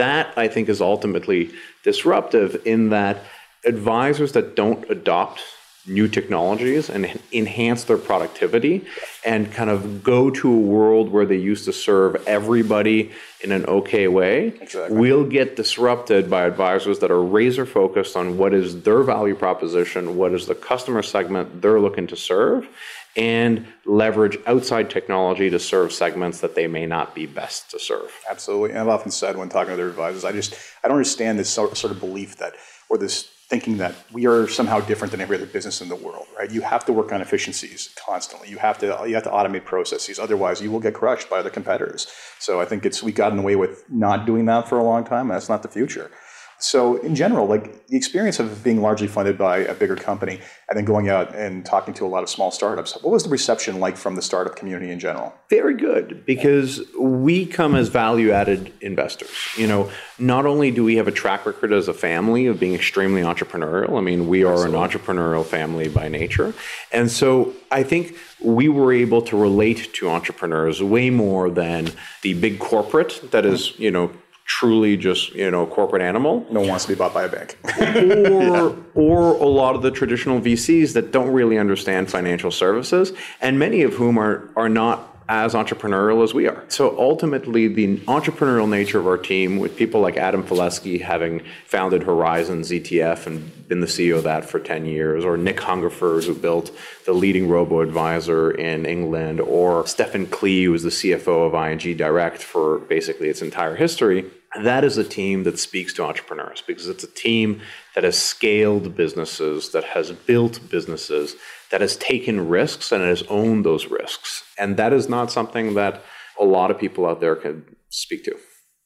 That, 0.00 0.32
I 0.38 0.48
think, 0.48 0.70
is 0.70 0.80
ultimately 0.80 1.50
disruptive 1.84 2.66
in 2.66 2.88
that 2.88 3.22
advisors 3.66 4.32
that 4.32 4.56
don't 4.56 4.90
adopt 4.90 5.42
new 5.86 6.06
technologies 6.06 6.90
and 6.90 7.18
enhance 7.32 7.84
their 7.84 7.96
productivity 7.96 8.84
and 9.24 9.50
kind 9.52 9.70
of 9.70 10.02
go 10.02 10.30
to 10.30 10.52
a 10.52 10.58
world 10.58 11.10
where 11.10 11.24
they 11.24 11.36
used 11.36 11.64
to 11.64 11.72
serve 11.72 12.16
everybody 12.26 13.10
in 13.42 13.50
an 13.50 13.64
okay 13.66 14.06
way 14.06 14.48
Exactly. 14.60 14.96
will 14.96 15.24
get 15.24 15.56
disrupted 15.56 16.28
by 16.28 16.44
advisors 16.44 16.98
that 16.98 17.10
are 17.10 17.22
razor 17.22 17.64
focused 17.64 18.14
on 18.16 18.36
what 18.36 18.52
is 18.52 18.82
their 18.82 19.02
value 19.02 19.34
proposition, 19.34 20.16
what 20.16 20.32
is 20.32 20.46
the 20.46 20.54
customer 20.54 21.02
segment 21.02 21.62
they're 21.62 21.80
looking 21.80 22.06
to 22.06 22.16
serve, 22.16 22.68
and 23.16 23.66
leverage 23.86 24.38
outside 24.46 24.90
technology 24.90 25.50
to 25.50 25.58
serve 25.58 25.92
segments 25.92 26.40
that 26.40 26.54
they 26.54 26.66
may 26.66 26.86
not 26.86 27.14
be 27.14 27.26
best 27.26 27.70
to 27.70 27.78
serve. 27.78 28.10
Absolutely. 28.30 28.70
And 28.70 28.78
I've 28.78 28.88
often 28.88 29.10
said 29.10 29.36
when 29.36 29.48
talking 29.48 29.72
to 29.72 29.76
their 29.76 29.88
advisors, 29.88 30.24
I 30.24 30.32
just 30.32 30.54
I 30.84 30.88
don't 30.88 30.98
understand 30.98 31.38
this 31.38 31.50
sort 31.50 31.84
of 31.84 31.98
belief 31.98 32.36
that 32.36 32.52
or 32.88 32.98
this 32.98 33.28
thinking 33.50 33.78
that 33.78 33.96
we 34.12 34.28
are 34.28 34.46
somehow 34.46 34.78
different 34.78 35.10
than 35.10 35.20
every 35.20 35.36
other 35.36 35.44
business 35.44 35.80
in 35.80 35.88
the 35.88 35.96
world, 35.96 36.26
right? 36.38 36.52
You 36.52 36.60
have 36.60 36.84
to 36.84 36.92
work 36.92 37.12
on 37.12 37.20
efficiencies 37.20 37.92
constantly. 38.06 38.48
You 38.48 38.58
have 38.58 38.78
to 38.78 38.86
you 39.06 39.14
have 39.14 39.24
to 39.24 39.30
automate 39.30 39.64
processes. 39.64 40.20
Otherwise, 40.20 40.62
you 40.62 40.70
will 40.70 40.78
get 40.78 40.94
crushed 40.94 41.28
by 41.28 41.40
other 41.40 41.50
competitors. 41.50 42.06
So 42.38 42.60
I 42.60 42.64
think 42.64 42.86
it's 42.86 43.02
we 43.02 43.10
have 43.10 43.16
gotten 43.16 43.40
away 43.40 43.56
with 43.56 43.84
not 43.90 44.24
doing 44.24 44.44
that 44.46 44.68
for 44.68 44.78
a 44.78 44.84
long 44.84 45.02
time, 45.04 45.26
and 45.28 45.32
that's 45.32 45.48
not 45.48 45.62
the 45.62 45.68
future. 45.68 46.12
So 46.62 46.96
in 46.98 47.14
general, 47.14 47.46
like 47.46 47.86
the 47.86 47.96
experience 47.96 48.38
of 48.38 48.62
being 48.62 48.80
largely 48.80 49.08
funded 49.08 49.38
by 49.38 49.58
a 49.58 49.74
bigger 49.74 49.96
company 49.96 50.40
and 50.68 50.76
then 50.76 50.84
going 50.84 51.08
out 51.08 51.34
and 51.34 51.64
talking 51.64 51.94
to 51.94 52.06
a 52.06 52.08
lot 52.08 52.22
of 52.22 52.28
small 52.28 52.50
startups, 52.50 52.94
what 53.02 53.10
was 53.10 53.24
the 53.24 53.30
reception 53.30 53.80
like 53.80 53.96
from 53.96 54.14
the 54.14 54.22
startup 54.22 54.56
community 54.56 54.90
in 54.90 55.00
general? 55.00 55.34
Very 55.48 55.74
good, 55.74 56.24
because 56.26 56.82
we 56.98 57.46
come 57.46 57.74
as 57.74 57.88
value 57.88 58.30
added 58.30 58.72
investors. 58.80 59.30
You 59.56 59.66
know, 59.66 59.90
not 60.18 60.46
only 60.46 60.70
do 60.70 60.84
we 60.84 60.96
have 60.96 61.08
a 61.08 61.12
track 61.12 61.46
record 61.46 61.72
as 61.72 61.88
a 61.88 61.94
family 61.94 62.46
of 62.46 62.60
being 62.60 62.74
extremely 62.74 63.22
entrepreneurial, 63.22 63.98
I 63.98 64.02
mean, 64.02 64.28
we 64.28 64.44
are 64.44 64.66
an 64.66 64.72
entrepreneurial 64.72 65.44
family 65.44 65.88
by 65.88 66.08
nature. 66.08 66.54
And 66.92 67.10
so 67.10 67.54
I 67.70 67.82
think 67.82 68.16
we 68.38 68.68
were 68.68 68.92
able 68.92 69.22
to 69.22 69.36
relate 69.36 69.92
to 69.94 70.10
entrepreneurs 70.10 70.82
way 70.82 71.10
more 71.10 71.50
than 71.50 71.88
the 72.22 72.34
big 72.34 72.58
corporate 72.58 73.20
that 73.30 73.44
is, 73.44 73.70
mm-hmm. 73.70 73.82
you 73.82 73.90
know, 73.90 74.12
truly 74.46 74.96
just, 74.96 75.32
you 75.34 75.50
know, 75.50 75.66
corporate 75.66 76.02
animal 76.02 76.46
No 76.50 76.60
one 76.60 76.70
wants 76.70 76.84
to 76.84 76.92
be 76.92 76.94
bought 76.96 77.14
by 77.14 77.24
a 77.24 77.28
bank. 77.28 77.58
or 77.80 78.76
or 78.94 79.32
a 79.34 79.46
lot 79.46 79.74
of 79.76 79.82
the 79.82 79.90
traditional 79.90 80.40
VCs 80.40 80.92
that 80.94 81.12
don't 81.12 81.30
really 81.30 81.58
understand 81.58 82.10
financial 82.10 82.50
services, 82.50 83.12
and 83.40 83.58
many 83.58 83.82
of 83.82 83.94
whom 83.94 84.18
are 84.18 84.50
are 84.56 84.68
not 84.68 85.09
as 85.30 85.54
entrepreneurial 85.54 86.24
as 86.24 86.34
we 86.34 86.48
are. 86.48 86.64
So 86.66 86.98
ultimately, 86.98 87.68
the 87.68 87.98
entrepreneurial 87.98 88.68
nature 88.68 88.98
of 88.98 89.06
our 89.06 89.16
team, 89.16 89.60
with 89.60 89.76
people 89.76 90.00
like 90.00 90.16
Adam 90.16 90.42
Felesky 90.42 91.00
having 91.00 91.42
founded 91.66 92.02
Horizons 92.02 92.72
ETF 92.72 93.28
and 93.28 93.68
been 93.68 93.80
the 93.80 93.86
CEO 93.86 94.18
of 94.18 94.24
that 94.24 94.44
for 94.44 94.58
10 94.58 94.86
years, 94.86 95.24
or 95.24 95.36
Nick 95.36 95.60
Hungerford, 95.60 96.24
who 96.24 96.34
built 96.34 96.76
the 97.06 97.12
leading 97.12 97.48
robo 97.48 97.80
advisor 97.80 98.50
in 98.50 98.84
England, 98.84 99.40
or 99.40 99.86
Stephen 99.86 100.26
Klee, 100.26 100.64
who 100.64 100.72
was 100.72 100.82
the 100.82 100.88
CFO 100.90 101.46
of 101.46 101.54
ING 101.54 101.96
Direct 101.96 102.42
for 102.42 102.80
basically 102.80 103.28
its 103.28 103.40
entire 103.40 103.76
history, 103.76 104.28
that 104.56 104.82
is 104.82 104.96
a 104.98 105.04
team 105.04 105.44
that 105.44 105.60
speaks 105.60 105.92
to 105.94 106.02
entrepreneurs 106.02 106.60
because 106.60 106.88
it's 106.88 107.04
a 107.04 107.06
team 107.06 107.60
that 107.94 108.02
has 108.02 108.18
scaled 108.18 108.96
businesses, 108.96 109.70
that 109.70 109.84
has 109.84 110.10
built 110.10 110.58
businesses, 110.68 111.36
that 111.70 111.80
has 111.80 111.96
taken 111.96 112.48
risks 112.48 112.92
and 112.92 113.02
has 113.02 113.22
owned 113.24 113.64
those 113.64 113.86
risks. 113.86 114.44
And 114.58 114.76
that 114.76 114.92
is 114.92 115.08
not 115.08 115.30
something 115.30 115.74
that 115.74 116.02
a 116.38 116.44
lot 116.44 116.70
of 116.70 116.78
people 116.78 117.06
out 117.06 117.20
there 117.20 117.36
can 117.36 117.64
speak 117.90 118.24
to. 118.24 118.36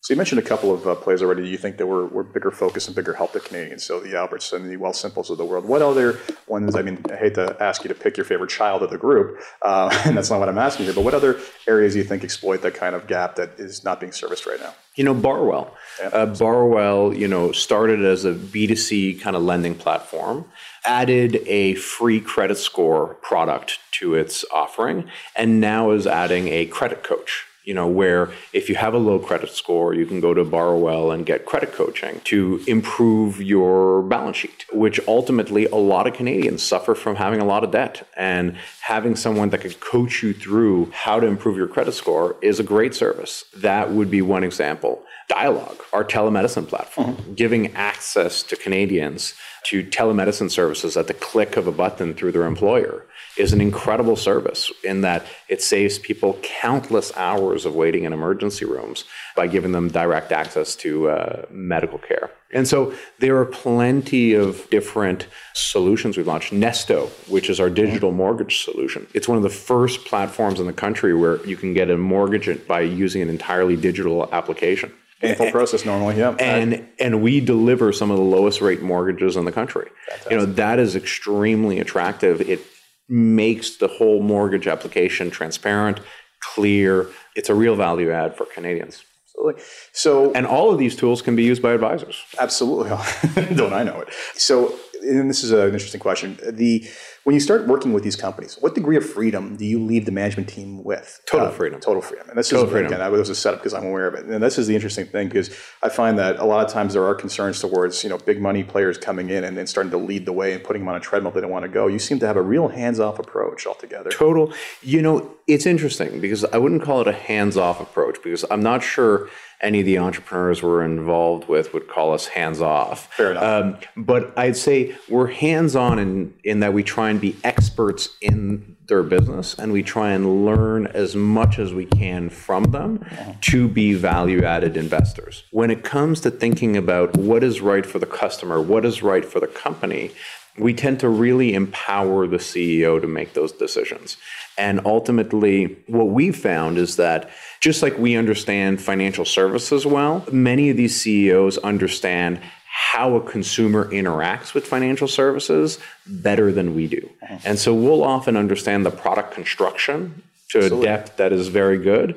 So 0.05 0.13
you 0.13 0.19
mentioned 0.19 0.39
a 0.39 0.43
couple 0.43 0.71
of 0.71 0.87
uh, 0.87 0.95
plays 0.97 1.23
already. 1.23 1.49
You 1.49 1.57
think 1.57 1.79
that 1.79 1.87
were, 1.87 2.07
were 2.07 2.23
bigger 2.23 2.51
focus 2.51 2.87
and 2.89 2.95
bigger 2.95 3.15
help 3.15 3.33
to 3.33 3.41
Canadians. 3.41 3.85
So 3.85 4.01
the 4.01 4.19
Alberts 4.19 4.53
and 4.53 4.71
the 4.71 4.77
Wealthsimples 4.77 5.31
of 5.31 5.39
the 5.39 5.47
world. 5.47 5.65
What 5.65 5.81
other 5.81 6.21
ones? 6.47 6.77
I 6.77 6.83
mean, 6.83 7.03
I 7.11 7.17
hate 7.17 7.37
to 7.37 7.57
ask 7.59 7.83
you 7.85 7.89
to 7.89 7.95
pick 7.95 8.19
your 8.19 8.27
favorite 8.27 8.51
child 8.51 8.83
of 8.83 8.91
the 8.91 8.99
group, 8.99 9.41
uh, 9.63 9.89
and 10.05 10.15
that's 10.15 10.29
not 10.29 10.41
what 10.41 10.51
I'm 10.51 10.59
asking 10.59 10.85
you. 10.85 10.93
But 10.93 11.05
what 11.05 11.15
other 11.15 11.41
areas 11.67 11.95
do 11.95 12.01
you 12.01 12.05
think 12.05 12.23
exploit 12.23 12.61
that 12.61 12.75
kind 12.75 12.95
of 12.95 13.07
gap 13.07 13.37
that 13.37 13.59
is 13.59 13.83
not 13.83 13.99
being 13.99 14.13
serviced 14.13 14.45
right 14.45 14.61
now? 14.61 14.75
You 14.95 15.05
know, 15.05 15.15
Borrowell. 15.15 15.71
Yeah. 15.99 16.09
Uh, 16.09 16.27
Borrowell, 16.27 17.19
you 17.19 17.27
know, 17.27 17.53
started 17.53 18.05
as 18.05 18.27
a 18.27 18.35
B2C 18.35 19.23
kind 19.23 19.37
of 19.37 19.43
lending 19.43 19.75
platform, 19.75 20.45
added 20.85 21.43
a 21.47 21.75
free 21.75 22.21
credit 22.21 22.57
score 22.57 23.15
product 23.23 23.79
to 23.93 24.15
its 24.15 24.45
offering, 24.53 25.09
and 25.37 25.61
now 25.61 25.91
is 25.91 26.07
adding 26.07 26.49
a 26.49 26.67
credit 26.67 27.03
coach 27.03 27.47
you 27.65 27.73
know, 27.73 27.87
where 27.87 28.31
if 28.53 28.69
you 28.69 28.75
have 28.75 28.93
a 28.93 28.99
low 28.99 29.19
credit 29.19 29.51
score, 29.51 29.95
you 29.95 30.05
can 30.05 30.21
go 30.21 30.35
to 30.35 30.45
Borrowell 30.45 31.13
and 31.13 31.25
get 31.25 31.47
credit 31.47 31.73
coaching 31.73 32.21
to 32.25 32.63
improve 32.67 33.41
your 33.41 34.03
balance 34.03 34.37
sheet, 34.37 34.67
which 34.73 35.01
ultimately 35.09 35.65
a 35.67 35.77
lot 35.77 36.07
of 36.07 36.13
Canadians 36.13 36.63
suffer 36.63 36.95
from 36.95 37.17
having 37.17 37.41
a 37.41 37.45
lot 37.45 37.65
of 37.65 37.71
debt. 37.71 38.07
And 38.17 38.57
having 38.83 39.17
someone 39.17 39.49
that 39.51 39.63
could 39.63 39.81
coach 39.81 40.23
you 40.23 40.35
through 40.35 40.91
how 40.93 41.19
to 41.19 41.27
improve 41.27 41.57
your 41.57 41.69
credit 41.69 41.93
score 41.93 42.37
is 42.43 42.61
a 42.61 42.63
great 42.63 42.95
service. 42.95 43.45
That 43.57 43.91
would 43.91 44.11
be 44.11 44.21
one 44.21 44.45
example. 44.45 45.03
Dialogue, 45.29 45.83
our 45.95 46.05
telemedicine 46.05 46.69
platform, 46.69 47.17
mm-hmm. 47.17 47.35
giving 47.35 47.75
access 47.75 48.43
to 48.43 48.57
Canadians 48.57 49.33
to 49.65 49.83
telemedicine 49.83 50.51
services 50.51 50.97
at 50.97 51.07
the 51.07 51.15
click 51.15 51.57
of 51.57 51.67
a 51.67 51.73
button 51.73 52.15
through 52.15 52.33
their 52.33 52.47
employer 52.47 53.07
is 53.37 53.53
an 53.53 53.61
incredible 53.61 54.15
service 54.15 54.71
in 54.85 55.01
that 55.01 55.27
it 55.49 55.61
saves 55.61 55.99
people 55.99 56.39
countless 56.43 57.15
hours 57.17 57.65
of 57.65 57.75
waiting 57.75 58.05
in 58.05 58.13
emergency 58.13 58.65
rooms 58.65 59.05
by 59.35 59.47
giving 59.47 59.73
them 59.73 59.89
direct 59.89 60.31
access 60.31 60.77
to 60.77 61.09
uh, 61.09 61.45
medical 61.51 61.99
care. 61.99 62.31
And 62.53 62.69
so 62.69 62.95
there 63.19 63.37
are 63.39 63.45
plenty 63.45 64.35
of 64.35 64.69
different 64.71 65.27
solutions 65.55 66.17
we've 66.17 66.27
launched. 66.27 66.53
Nesto, 66.53 67.09
which 67.29 67.51
is 67.51 67.59
our 67.59 67.69
digital 67.69 68.13
mortgage 68.13 68.63
solution, 68.63 69.09
it's 69.13 69.27
one 69.27 69.37
of 69.37 69.43
the 69.43 69.51
first 69.51 70.05
platforms 70.05 70.61
in 70.61 70.67
the 70.67 70.73
country 70.73 71.15
where 71.15 71.45
you 71.45 71.57
can 71.57 71.75
get 71.75 71.91
a 71.91 71.97
mortgage 71.97 72.67
by 72.69 72.81
using 72.81 73.23
an 73.23 73.29
entirely 73.29 73.77
digital 73.77 74.29
application 74.33 74.93
painful 75.27 75.51
process 75.59 75.85
normally. 75.85 76.17
Yeah, 76.19 76.37
and 76.39 76.87
and 76.99 77.23
we 77.23 77.41
deliver 77.41 77.93
some 77.93 78.11
of 78.11 78.17
the 78.17 78.25
lowest 78.25 78.61
rate 78.61 78.83
mortgages 78.83 79.37
in 79.37 79.45
the 79.45 79.53
country. 79.53 79.89
Fantastic. 80.09 80.33
You 80.33 80.39
know 80.39 80.47
that 80.47 80.79
is 80.79 80.97
extremely 80.97 81.81
attractive. 81.81 82.41
It 82.41 82.61
makes 83.09 83.77
the 83.77 83.89
whole 83.89 84.23
mortgage 84.23 84.67
application 84.67 85.31
transparent, 85.31 86.01
clear. 86.41 87.09
It's 87.37 87.49
a 87.49 87.55
real 87.55 87.77
value 87.77 88.11
add 88.11 88.37
for 88.37 88.47
Canadians. 88.47 89.05
Absolutely. 89.35 89.63
So, 89.93 90.33
and 90.33 90.47
all 90.47 90.71
of 90.71 90.79
these 90.79 90.97
tools 90.97 91.21
can 91.23 91.37
be 91.37 91.43
used 91.43 91.61
by 91.61 91.73
advisors. 91.73 92.23
Absolutely. 92.39 92.91
Don't 93.57 93.73
I 93.73 93.83
know 93.83 94.01
it? 94.01 94.09
So, 94.35 94.79
and 95.03 95.29
this 95.29 95.45
is 95.45 95.51
an 95.51 95.67
interesting 95.67 96.01
question. 96.01 96.39
The 96.43 96.89
when 97.25 97.33
you 97.33 97.41
start 97.41 97.67
working 97.67 97.95
with 97.95 98.05
these 98.05 98.17
companies, 98.17 98.59
what 98.61 98.75
degree 98.75 98.97
of 98.97 99.05
freedom 99.05 99.57
do 99.57 99.65
you 99.65 99.83
leave 99.83 100.05
the 100.05 100.13
management 100.13 100.47
team 100.47 100.85
with? 100.85 101.23
Total 101.25 101.47
uh, 101.49 101.51
freedom. 101.51 101.81
Total 101.81 102.03
freedom. 102.03 102.29
And 102.29 102.39
this 102.39 102.51
total 102.51 102.67
is 102.67 102.71
freedom. 102.71 102.89
again, 102.89 102.99
that 103.01 103.11
was 103.11 103.31
a 103.31 103.35
setup 103.35 103.61
because 103.61 103.73
I'm 103.73 103.87
aware 103.87 104.07
of 104.07 104.15
it. 104.15 104.27
And 104.27 104.43
this 104.43 104.59
is 104.59 104.67
the 104.67 104.75
interesting 104.75 105.07
thing 105.07 105.29
because 105.29 105.49
I 105.83 105.89
find 105.89 106.19
that 106.19 106.39
a 106.39 106.45
lot 106.45 106.67
of 106.67 106.71
times 106.71 106.93
there 106.93 107.05
are 107.05 107.15
concerns 107.15 107.61
towards 107.61 108.05
you 108.05 108.11
know 108.11 108.19
big 108.19 108.41
money 108.41 108.63
players 108.63 108.99
coming 108.99 109.31
in 109.31 109.43
and, 109.43 109.57
and 109.57 109.69
starting 109.69 109.91
to 109.93 109.97
lead 109.97 110.27
the 110.27 110.33
way 110.33 110.53
and 110.53 110.63
putting 110.63 110.83
them 110.83 110.89
on 110.91 110.97
a 110.97 111.01
treadmill 111.01 111.33
they 111.33 111.41
don't 111.41 111.51
want 111.51 111.65
to 111.65 111.71
go. 111.71 111.87
You 111.87 111.99
seem 111.99 112.19
to 112.21 112.27
have 112.27 112.37
a 112.37 112.43
real 112.43 112.69
hands-off 112.69 113.19
approach 113.19 113.67
altogether. 113.67 114.11
Total. 114.11 114.53
You 114.83 115.01
know, 115.01 115.35
it's 115.47 115.65
interesting 115.65 116.21
because 116.21 116.45
I 116.45 116.59
wouldn't 116.59 116.83
call 116.83 117.01
it 117.01 117.09
a 117.09 117.13
hands-off 117.13 117.81
approach 117.81 118.19
because 118.23 118.45
I'm 118.51 118.63
not 118.63 118.83
sure 118.83 119.24
any 119.61 119.81
of 119.81 119.87
the 119.87 119.99
entrepreneurs 119.99 120.63
we're 120.63 120.85
involved 120.85 121.49
with 121.49 121.73
would 121.73 121.89
call 121.89 122.13
us 122.13 122.27
hands 122.27 122.61
off. 122.61 123.13
Fair 123.15 123.33
enough. 123.33 123.43
Um, 123.43 123.79
but 123.97 124.33
I'd 124.37 124.57
say 124.57 124.95
we're 125.09 125.29
hands 125.29 125.75
on 125.75 125.99
in, 125.99 126.35
in 126.45 126.61
that 126.61 126.73
we 126.73 126.83
try 126.83 127.11
and 127.11 127.21
be 127.21 127.37
experts 127.45 128.17
in 128.21 128.77
their 128.87 129.03
business 129.03 129.55
and 129.55 129.73
we 129.73 129.83
try 129.83 130.11
and 130.11 130.45
learn 130.45 130.87
as 130.89 131.17
much 131.17 131.59
as 131.59 131.73
we 131.73 131.87
can 131.87 132.29
from 132.29 132.65
them 132.65 133.05
to 133.41 133.69
be 133.69 133.95
value 133.95 134.45
added 134.45 134.77
investors. 134.77 135.45
When 135.51 135.71
it 135.71 135.85
comes 135.85 136.21
to 136.21 136.31
thinking 136.31 136.77
about 136.77 137.17
what 137.17 137.43
is 137.43 137.61
right 137.61 137.87
for 137.87 137.99
the 137.99 138.07
customer, 138.07 138.61
what 138.61 138.85
is 138.85 139.03
right 139.03 139.25
for 139.25 139.41
the 139.41 139.47
company, 139.47 140.11
we 140.59 140.73
tend 140.73 141.01
to 141.01 141.09
really 141.09 141.55
empower 141.55 142.27
the 142.27 142.37
CEO 142.37 143.01
to 143.01 143.07
make 143.07 143.33
those 143.35 143.53
decisions. 143.53 144.17
And 144.57 144.81
ultimately, 144.85 145.77
what 145.87 146.09
we've 146.09 146.37
found 146.37 146.79
is 146.79 146.97
that 146.97 147.31
just 147.61 147.83
like 147.83 147.99
we 147.99 148.17
understand 148.17 148.81
financial 148.81 149.25
services 149.25 149.85
well, 149.85 150.25
many 150.31 150.71
of 150.71 150.77
these 150.77 151.01
CEOs 151.01 151.59
understand 151.59 152.41
how 152.67 153.15
a 153.15 153.21
consumer 153.21 153.89
interacts 153.91 154.53
with 154.53 154.67
financial 154.67 155.09
services 155.09 155.79
better 156.07 156.53
than 156.53 156.75
we 156.75 156.87
do. 156.87 157.09
Uh-huh. 157.23 157.39
And 157.45 157.59
so 157.59 157.73
we'll 157.75 158.03
often 158.03 158.37
understand 158.37 158.85
the 158.85 158.91
product 158.91 159.33
construction 159.33 160.23
to 160.51 160.59
Absolutely. 160.59 160.87
a 160.87 160.91
depth 160.91 161.17
that 161.17 161.33
is 161.33 161.49
very 161.49 161.79
good. 161.79 162.17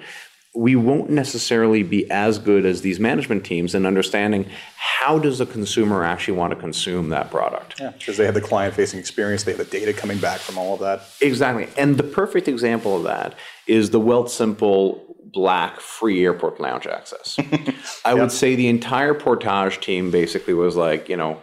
We 0.57 0.75
won't 0.75 1.11
necessarily 1.11 1.83
be 1.83 2.09
as 2.09 2.39
good 2.39 2.65
as 2.65 2.81
these 2.81 2.99
management 2.99 3.45
teams 3.45 3.75
in 3.75 3.85
understanding 3.85 4.49
how 4.75 5.19
does 5.19 5.39
a 5.39 5.45
consumer 5.45 6.03
actually 6.03 6.35
want 6.35 6.51
to 6.51 6.59
consume 6.59 7.09
that 7.09 7.29
product. 7.29 7.79
Yeah, 7.79 7.91
because 7.91 8.17
they 8.17 8.25
have 8.25 8.33
the 8.33 8.41
client 8.41 8.73
facing 8.73 8.99
experience, 8.99 9.43
they 9.43 9.51
have 9.51 9.59
the 9.59 9.65
data 9.65 9.93
coming 9.93 10.17
back 10.17 10.39
from 10.39 10.57
all 10.57 10.73
of 10.73 10.79
that. 10.79 11.03
Exactly. 11.21 11.67
And 11.77 11.97
the 11.97 12.03
perfect 12.03 12.47
example 12.47 12.97
of 12.97 13.03
that 13.03 13.35
is 13.67 13.91
the 13.91 13.99
Wealthsimple 13.99 15.07
black 15.31 15.79
free 15.79 16.23
airport 16.25 16.59
lounge 16.59 16.87
access. 16.87 17.37
I 18.03 18.11
yep. 18.11 18.17
would 18.17 18.31
say 18.31 18.55
the 18.55 18.67
entire 18.67 19.13
portage 19.13 19.79
team 19.79 20.09
basically 20.09 20.55
was 20.55 20.75
like, 20.75 21.09
you 21.09 21.17
know, 21.17 21.41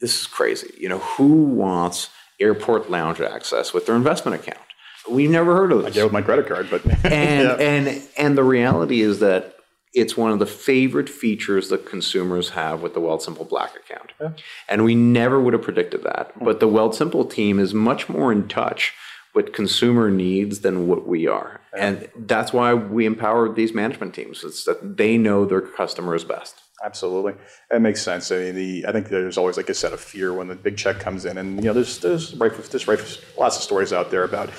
this 0.00 0.20
is 0.20 0.26
crazy. 0.26 0.72
You 0.78 0.90
know, 0.90 0.98
who 0.98 1.44
wants 1.44 2.10
airport 2.40 2.90
lounge 2.90 3.20
access 3.20 3.72
with 3.72 3.86
their 3.86 3.96
investment 3.96 4.40
account? 4.40 4.66
We've 5.10 5.30
never 5.30 5.54
heard 5.54 5.72
of 5.72 5.78
this. 5.78 5.88
I 5.88 5.90
get 5.90 6.04
with 6.04 6.12
my 6.12 6.22
credit 6.22 6.46
card, 6.46 6.68
but 6.70 6.84
and 7.04 7.48
yeah. 7.48 7.56
and 7.56 8.02
and 8.16 8.38
the 8.38 8.44
reality 8.44 9.00
is 9.00 9.20
that 9.20 9.54
it's 9.94 10.16
one 10.16 10.32
of 10.32 10.40
the 10.40 10.46
favorite 10.46 11.08
features 11.08 11.68
that 11.68 11.86
consumers 11.86 12.50
have 12.50 12.82
with 12.82 12.94
the 12.94 13.00
Wealthsimple 13.00 13.48
Black 13.48 13.76
account. 13.76 14.12
Yeah. 14.20 14.32
And 14.68 14.84
we 14.84 14.94
never 14.94 15.40
would 15.40 15.52
have 15.52 15.62
predicted 15.62 16.02
that. 16.02 16.32
Hmm. 16.36 16.44
But 16.44 16.60
the 16.60 16.68
Wealthsimple 16.68 17.30
team 17.30 17.58
is 17.58 17.72
much 17.72 18.08
more 18.08 18.32
in 18.32 18.48
touch 18.48 18.92
with 19.34 19.52
consumer 19.52 20.10
needs 20.10 20.60
than 20.60 20.86
what 20.88 21.06
we 21.06 21.26
are. 21.26 21.60
Yeah. 21.74 21.86
And 21.86 22.08
that's 22.16 22.52
why 22.52 22.74
we 22.74 23.06
empower 23.06 23.52
these 23.52 23.72
management 23.72 24.14
teams. 24.14 24.44
It's 24.44 24.64
that 24.64 24.96
they 24.96 25.16
know 25.16 25.44
their 25.44 25.60
customers 25.60 26.24
best. 26.24 26.60
Absolutely, 26.84 27.34
that 27.70 27.80
makes 27.80 28.02
sense. 28.02 28.30
I 28.30 28.36
mean, 28.36 28.54
the 28.54 28.84
I 28.86 28.92
think 28.92 29.08
there's 29.08 29.38
always 29.38 29.56
like 29.56 29.68
a 29.68 29.74
set 29.74 29.92
of 29.92 30.00
fear 30.00 30.34
when 30.34 30.48
the 30.48 30.54
big 30.54 30.76
check 30.76 31.00
comes 31.00 31.24
in, 31.24 31.38
and 31.38 31.56
you 31.56 31.64
know, 31.64 31.72
there's 31.72 31.98
there's 32.00 32.34
right, 32.34 32.52
there's 32.52 32.86
right, 32.86 33.24
lots 33.38 33.56
of 33.56 33.62
stories 33.62 33.92
out 33.92 34.10
there 34.10 34.24
about 34.24 34.50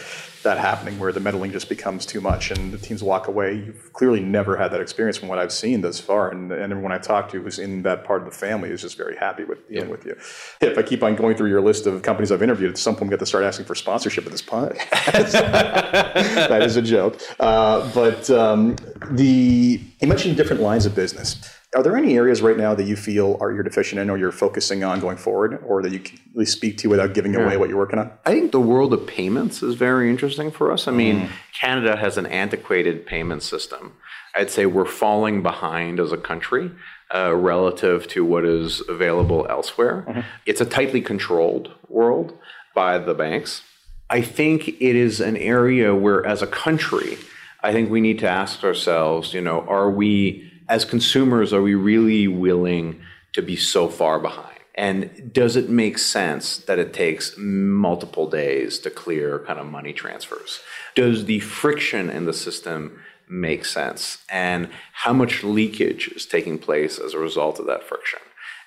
that 0.45 0.57
happening 0.57 0.97
where 0.97 1.11
the 1.11 1.19
meddling 1.19 1.51
just 1.51 1.67
becomes 1.67 2.05
too 2.05 2.21
much 2.21 2.51
and 2.51 2.71
the 2.71 2.77
teams 2.77 3.03
walk 3.03 3.27
away. 3.27 3.55
You've 3.55 3.91
clearly 3.91 4.21
never 4.21 4.55
had 4.55 4.71
that 4.71 4.79
experience 4.79 5.17
from 5.17 5.27
what 5.27 5.37
I've 5.37 5.51
seen 5.51 5.81
thus 5.81 5.99
far. 5.99 6.31
And, 6.31 6.51
and 6.51 6.71
everyone 6.71 6.93
I've 6.93 7.01
talked 7.01 7.31
to 7.31 7.41
who's 7.41 7.59
in 7.59 7.81
that 7.81 8.05
part 8.05 8.21
of 8.21 8.31
the 8.31 8.37
family 8.37 8.69
is 8.69 8.81
just 8.81 8.95
very 8.95 9.17
happy 9.17 9.43
with 9.43 9.67
dealing 9.67 9.89
yeah. 9.89 9.91
with 9.91 10.05
you. 10.05 10.15
If 10.61 10.77
I 10.77 10.83
keep 10.83 11.03
on 11.03 11.15
going 11.15 11.35
through 11.35 11.49
your 11.49 11.61
list 11.61 11.87
of 11.87 12.01
companies 12.03 12.31
I've 12.31 12.43
interviewed, 12.43 12.69
at 12.69 12.77
some 12.77 12.95
point 12.95 13.09
we 13.09 13.09
got 13.09 13.19
to 13.19 13.25
start 13.25 13.43
asking 13.43 13.65
for 13.65 13.75
sponsorship 13.75 14.25
at 14.25 14.31
this 14.31 14.41
point. 14.41 14.73
that 15.11 16.61
is 16.61 16.77
a 16.77 16.81
joke. 16.81 17.19
Uh, 17.39 17.91
but 17.93 18.29
um, 18.29 18.77
the 19.11 19.81
you 19.99 20.07
mentioned 20.07 20.37
different 20.37 20.61
lines 20.61 20.85
of 20.85 20.95
business. 20.95 21.54
Are 21.75 21.83
there 21.83 21.97
any 21.97 22.15
areas 22.15 22.41
right 22.41 22.55
now 22.55 22.73
that 22.73 22.85
you 22.85 22.95
feel 22.95 23.37
are 23.41 23.51
you're 23.51 23.61
deficient 23.61 23.99
in 23.99 24.09
or 24.09 24.17
you're 24.17 24.31
focusing 24.31 24.85
on 24.85 25.01
going 25.01 25.17
forward 25.17 25.61
or 25.65 25.81
that 25.81 25.91
you 25.91 25.99
can 25.99 26.17
really 26.33 26.45
speak 26.45 26.77
to 26.79 26.87
without 26.87 27.13
giving 27.13 27.35
away 27.35 27.57
what 27.57 27.67
you're 27.67 27.77
working 27.77 27.99
on? 27.99 28.11
I 28.25 28.31
think 28.31 28.53
the 28.53 28.61
world 28.61 28.93
of 28.93 29.05
payments 29.05 29.61
is 29.61 29.75
very 29.75 30.09
interesting 30.09 30.51
for 30.51 30.71
us. 30.71 30.87
I 30.87 30.91
mean, 30.91 31.23
mm. 31.23 31.29
Canada 31.59 31.97
has 31.97 32.17
an 32.17 32.27
antiquated 32.27 33.05
payment 33.05 33.43
system. 33.43 33.93
I'd 34.35 34.49
say 34.49 34.65
we're 34.65 34.85
falling 34.85 35.43
behind 35.43 35.99
as 35.99 36.13
a 36.13 36.17
country 36.17 36.71
uh, 37.13 37.35
relative 37.35 38.07
to 38.09 38.23
what 38.23 38.45
is 38.45 38.81
available 38.87 39.45
elsewhere. 39.49 40.05
Mm-hmm. 40.07 40.21
It's 40.45 40.61
a 40.61 40.65
tightly 40.65 41.01
controlled 41.01 41.71
world 41.89 42.37
by 42.73 42.99
the 42.99 43.13
banks. 43.13 43.63
I 44.09 44.21
think 44.21 44.69
it 44.69 44.95
is 44.95 45.19
an 45.19 45.35
area 45.35 45.93
where, 45.93 46.25
as 46.25 46.41
a 46.41 46.47
country, 46.47 47.17
I 47.63 47.73
think 47.73 47.89
we 47.89 47.99
need 47.99 48.19
to 48.19 48.29
ask 48.29 48.63
ourselves, 48.63 49.33
you 49.33 49.41
know, 49.41 49.61
are 49.67 49.89
we 49.89 50.51
as 50.69 50.85
consumers, 50.85 51.53
are 51.53 51.61
we 51.61 51.75
really 51.75 52.27
willing 52.27 53.01
to 53.33 53.41
be 53.41 53.55
so 53.55 53.87
far 53.87 54.19
behind? 54.19 54.55
And 54.75 55.31
does 55.31 55.55
it 55.55 55.69
make 55.69 55.97
sense 55.97 56.57
that 56.57 56.79
it 56.79 56.93
takes 56.93 57.35
multiple 57.37 58.29
days 58.29 58.77
to 58.79 58.89
clear 58.89 59.39
kind 59.39 59.57
of 59.57 59.67
money 59.67 59.93
transfers? 59.93 60.59
Does 60.95 61.25
the 61.25 61.39
friction 61.39 62.09
in 62.09 62.25
the 62.25 62.33
system 62.33 62.99
make 63.29 63.63
sense? 63.63 64.23
And 64.29 64.69
how 64.91 65.13
much 65.13 65.43
leakage 65.43 66.09
is 66.09 66.25
taking 66.25 66.57
place 66.57 66.99
as 66.99 67.13
a 67.13 67.19
result 67.19 67.59
of 67.59 67.67
that 67.67 67.83
friction? 67.83 68.19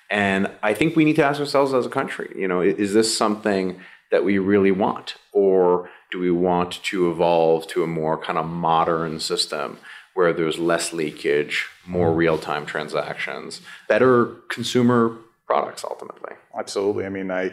And 0.09 0.49
I 0.63 0.73
think 0.73 0.95
we 0.95 1.05
need 1.05 1.17
to 1.17 1.25
ask 1.25 1.39
ourselves 1.39 1.73
as 1.73 1.85
a 1.85 1.89
country, 1.89 2.33
you 2.35 2.47
know, 2.47 2.61
is 2.61 2.93
this 2.93 3.15
something 3.15 3.79
that 4.09 4.23
we 4.23 4.39
really 4.39 4.71
want? 4.71 5.15
Or 5.31 5.89
do 6.11 6.19
we 6.19 6.31
want 6.31 6.83
to 6.85 7.11
evolve 7.11 7.67
to 7.67 7.83
a 7.83 7.87
more 7.87 8.17
kind 8.17 8.39
of 8.39 8.47
modern 8.47 9.19
system 9.19 9.77
where 10.19 10.33
there's 10.33 10.59
less 10.59 10.91
leakage, 10.91 11.65
more 11.87 12.11
real 12.11 12.37
time 12.37 12.65
transactions, 12.65 13.61
better 13.87 14.25
consumer 14.49 15.15
products 15.47 15.85
ultimately. 15.85 16.33
Absolutely. 16.57 17.05
I 17.05 17.09
mean, 17.09 17.31
I 17.31 17.43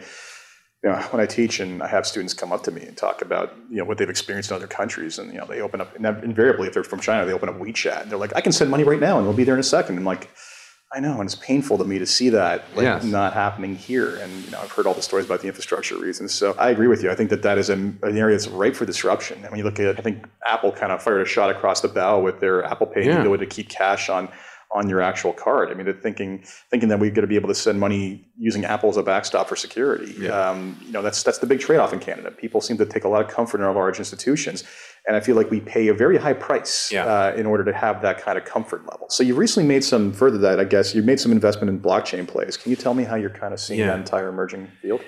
you 0.83 0.89
know, 0.89 0.97
when 1.11 1.21
I 1.21 1.25
teach 1.25 1.61
and 1.61 1.81
I 1.81 1.87
have 1.87 2.05
students 2.05 2.33
come 2.33 2.51
up 2.51 2.63
to 2.63 2.71
me 2.71 2.81
and 2.81 2.97
talk 2.97 3.21
about 3.21 3.55
you 3.69 3.77
know 3.77 3.85
what 3.85 3.97
they've 3.97 4.09
experienced 4.09 4.51
in 4.51 4.57
other 4.57 4.67
countries, 4.67 5.17
and 5.17 5.31
you 5.31 5.39
know 5.39 5.45
they 5.45 5.61
open 5.61 5.79
up 5.79 5.95
and 5.95 6.05
invariably 6.25 6.67
if 6.67 6.73
they're 6.73 6.83
from 6.83 6.99
China, 6.99 7.25
they 7.25 7.31
open 7.31 7.47
up 7.47 7.57
WeChat 7.57 8.01
and 8.01 8.11
they're 8.11 8.19
like, 8.19 8.35
I 8.35 8.41
can 8.41 8.51
send 8.51 8.69
money 8.69 8.83
right 8.83 8.99
now 8.99 9.17
and 9.17 9.25
it'll 9.25 9.37
be 9.37 9.45
there 9.45 9.53
in 9.53 9.61
a 9.61 9.63
second. 9.63 9.95
I'm 9.97 10.03
like, 10.03 10.29
I 10.93 11.01
know, 11.01 11.19
and 11.19 11.23
it's 11.23 11.35
painful 11.35 11.77
to 11.79 11.83
me 11.83 11.99
to 11.99 12.05
see 12.05 12.29
that 12.29 12.63
like 12.73 12.83
yes. 12.83 13.03
not 13.03 13.33
happening 13.33 13.75
here. 13.75 14.15
And 14.15 14.31
you 14.45 14.51
know, 14.51 14.59
I've 14.59 14.71
heard 14.71 14.87
all 14.87 14.93
the 14.93 15.01
stories 15.01 15.25
about 15.25 15.41
the 15.41 15.47
infrastructure 15.47 15.97
reasons. 15.97 16.33
So 16.33 16.55
I 16.57 16.69
agree 16.69 16.87
with 16.87 17.03
you. 17.03 17.11
I 17.11 17.15
think 17.15 17.29
that 17.29 17.41
that 17.41 17.57
is 17.57 17.69
an, 17.69 17.99
an 18.03 18.17
area 18.17 18.37
that's 18.37 18.47
ripe 18.47 18.73
for 18.73 18.85
disruption. 18.85 19.39
And 19.41 19.49
when 19.51 19.57
you 19.57 19.65
look 19.65 19.81
at, 19.81 19.99
I 19.99 20.01
think 20.01 20.25
Apple 20.45 20.71
kind 20.71 20.93
of 20.93 21.03
fired 21.03 21.21
a 21.21 21.25
shot 21.25 21.49
across 21.49 21.81
the 21.81 21.89
bow 21.89 22.21
with 22.21 22.39
their 22.39 22.63
Apple 22.63 22.87
Pay 22.87 23.05
yeah. 23.05 23.19
ability 23.19 23.45
to 23.45 23.53
keep 23.53 23.67
cash 23.67 24.07
on 24.07 24.29
on 24.77 24.87
your 24.87 25.01
actual 25.01 25.33
card. 25.33 25.69
I 25.69 25.73
mean, 25.73 25.91
thinking 26.01 26.43
thinking 26.69 26.89
that 26.89 26.99
we're 26.99 27.09
going 27.09 27.23
to 27.23 27.27
be 27.27 27.35
able 27.35 27.49
to 27.49 27.55
send 27.55 27.79
money 27.79 28.25
using 28.37 28.63
Apple 28.63 28.89
as 28.89 28.97
a 28.97 29.03
backstop 29.03 29.49
for 29.49 29.55
security. 29.55 30.15
Yeah. 30.19 30.49
Um, 30.49 30.79
you 30.85 30.91
know, 30.91 31.01
that's 31.01 31.23
that's 31.23 31.39
the 31.39 31.47
big 31.47 31.59
trade 31.59 31.79
off 31.79 31.93
in 31.93 31.99
Canada. 31.99 32.31
People 32.31 32.61
seem 32.61 32.77
to 32.77 32.85
take 32.85 33.03
a 33.03 33.07
lot 33.07 33.25
of 33.25 33.29
comfort 33.29 33.57
in 33.57 33.63
our 33.63 33.73
large 33.73 33.97
institutions, 33.97 34.63
and 35.07 35.15
I 35.15 35.19
feel 35.19 35.35
like 35.35 35.49
we 35.49 35.59
pay 35.59 35.87
a 35.87 35.93
very 35.93 36.17
high 36.17 36.33
price 36.33 36.91
yeah. 36.91 37.05
uh, 37.05 37.33
in 37.35 37.45
order 37.45 37.65
to 37.65 37.73
have 37.73 38.01
that 38.03 38.21
kind 38.21 38.37
of 38.37 38.45
comfort 38.45 38.85
level. 38.89 39.09
So 39.09 39.23
you 39.23 39.33
recently 39.35 39.67
made 39.67 39.83
some 39.83 40.13
further 40.13 40.37
that 40.37 40.59
I 40.59 40.63
guess 40.63 40.93
you 40.93 41.01
made 41.01 41.19
some 41.19 41.31
investment 41.31 41.69
in 41.69 41.79
blockchain 41.79 42.27
plays. 42.27 42.55
Can 42.55 42.69
you 42.69 42.75
tell 42.75 42.93
me 42.93 43.03
how 43.03 43.15
you're 43.15 43.29
kind 43.31 43.53
of 43.53 43.59
seeing 43.59 43.79
yeah. 43.79 43.87
that 43.87 43.99
entire 43.99 44.29
emerging 44.29 44.67
field? 44.81 45.01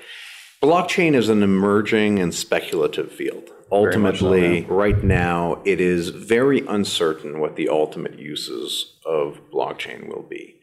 Blockchain 0.62 1.14
is 1.16 1.30
an 1.30 1.42
emerging 1.42 2.20
and 2.20 2.34
speculative 2.34 3.12
field 3.12 3.50
ultimately, 3.72 4.66
so, 4.66 4.74
right 4.74 5.04
now, 5.04 5.62
it 5.66 5.80
is 5.82 6.10
very 6.10 6.66
uncertain 6.68 7.40
what 7.40 7.56
the 7.56 7.70
ultimate 7.70 8.20
uses 8.20 8.98
of 9.06 9.40
blockchain 9.52 10.08
will 10.08 10.24
be. 10.24 10.56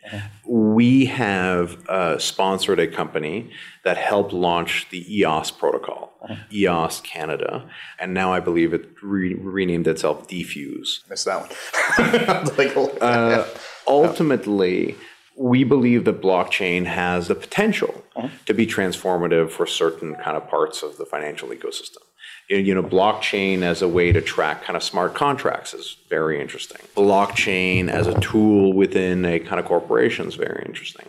We 0.46 1.06
have 1.06 1.88
uh, 1.88 2.18
sponsored 2.18 2.78
a 2.78 2.86
company 2.86 3.50
that 3.84 3.96
helped 3.96 4.32
launch 4.32 4.88
the 4.90 5.04
EOS 5.18 5.50
protocol. 5.50 6.12
EOS 6.52 7.00
Canada, 7.02 7.68
and 8.00 8.12
now 8.12 8.32
I 8.32 8.40
believe 8.40 8.74
it 8.74 8.88
re- 9.02 9.34
renamed 9.34 9.86
itself 9.86 10.26
dfuse. 10.28 11.08
Missed 11.08 11.26
that 11.26 11.40
one. 11.40 12.56
like, 12.58 12.76
uh, 13.00 13.44
ultimately, 13.86 14.96
we 15.36 15.64
believe 15.64 16.04
that 16.04 16.20
blockchain 16.20 16.86
has 16.86 17.28
the 17.28 17.34
potential 17.34 18.02
uh-huh. 18.16 18.28
to 18.46 18.54
be 18.54 18.66
transformative 18.66 19.50
for 19.50 19.66
certain 19.66 20.14
kind 20.16 20.36
of 20.36 20.48
parts 20.48 20.82
of 20.82 20.96
the 20.98 21.06
financial 21.06 21.48
ecosystem 21.50 22.02
you 22.48 22.74
know, 22.74 22.82
blockchain 22.82 23.62
as 23.62 23.82
a 23.82 23.88
way 23.88 24.12
to 24.12 24.20
track 24.20 24.62
kind 24.62 24.76
of 24.76 24.82
smart 24.82 25.14
contracts 25.14 25.74
is 25.74 25.96
very 26.08 26.40
interesting. 26.40 26.80
Blockchain 26.96 27.88
as 27.88 28.06
a 28.06 28.18
tool 28.20 28.72
within 28.72 29.24
a 29.24 29.40
kind 29.40 29.58
of 29.58 29.66
corporation 29.66 30.28
is 30.28 30.36
very 30.36 30.62
interesting. 30.64 31.06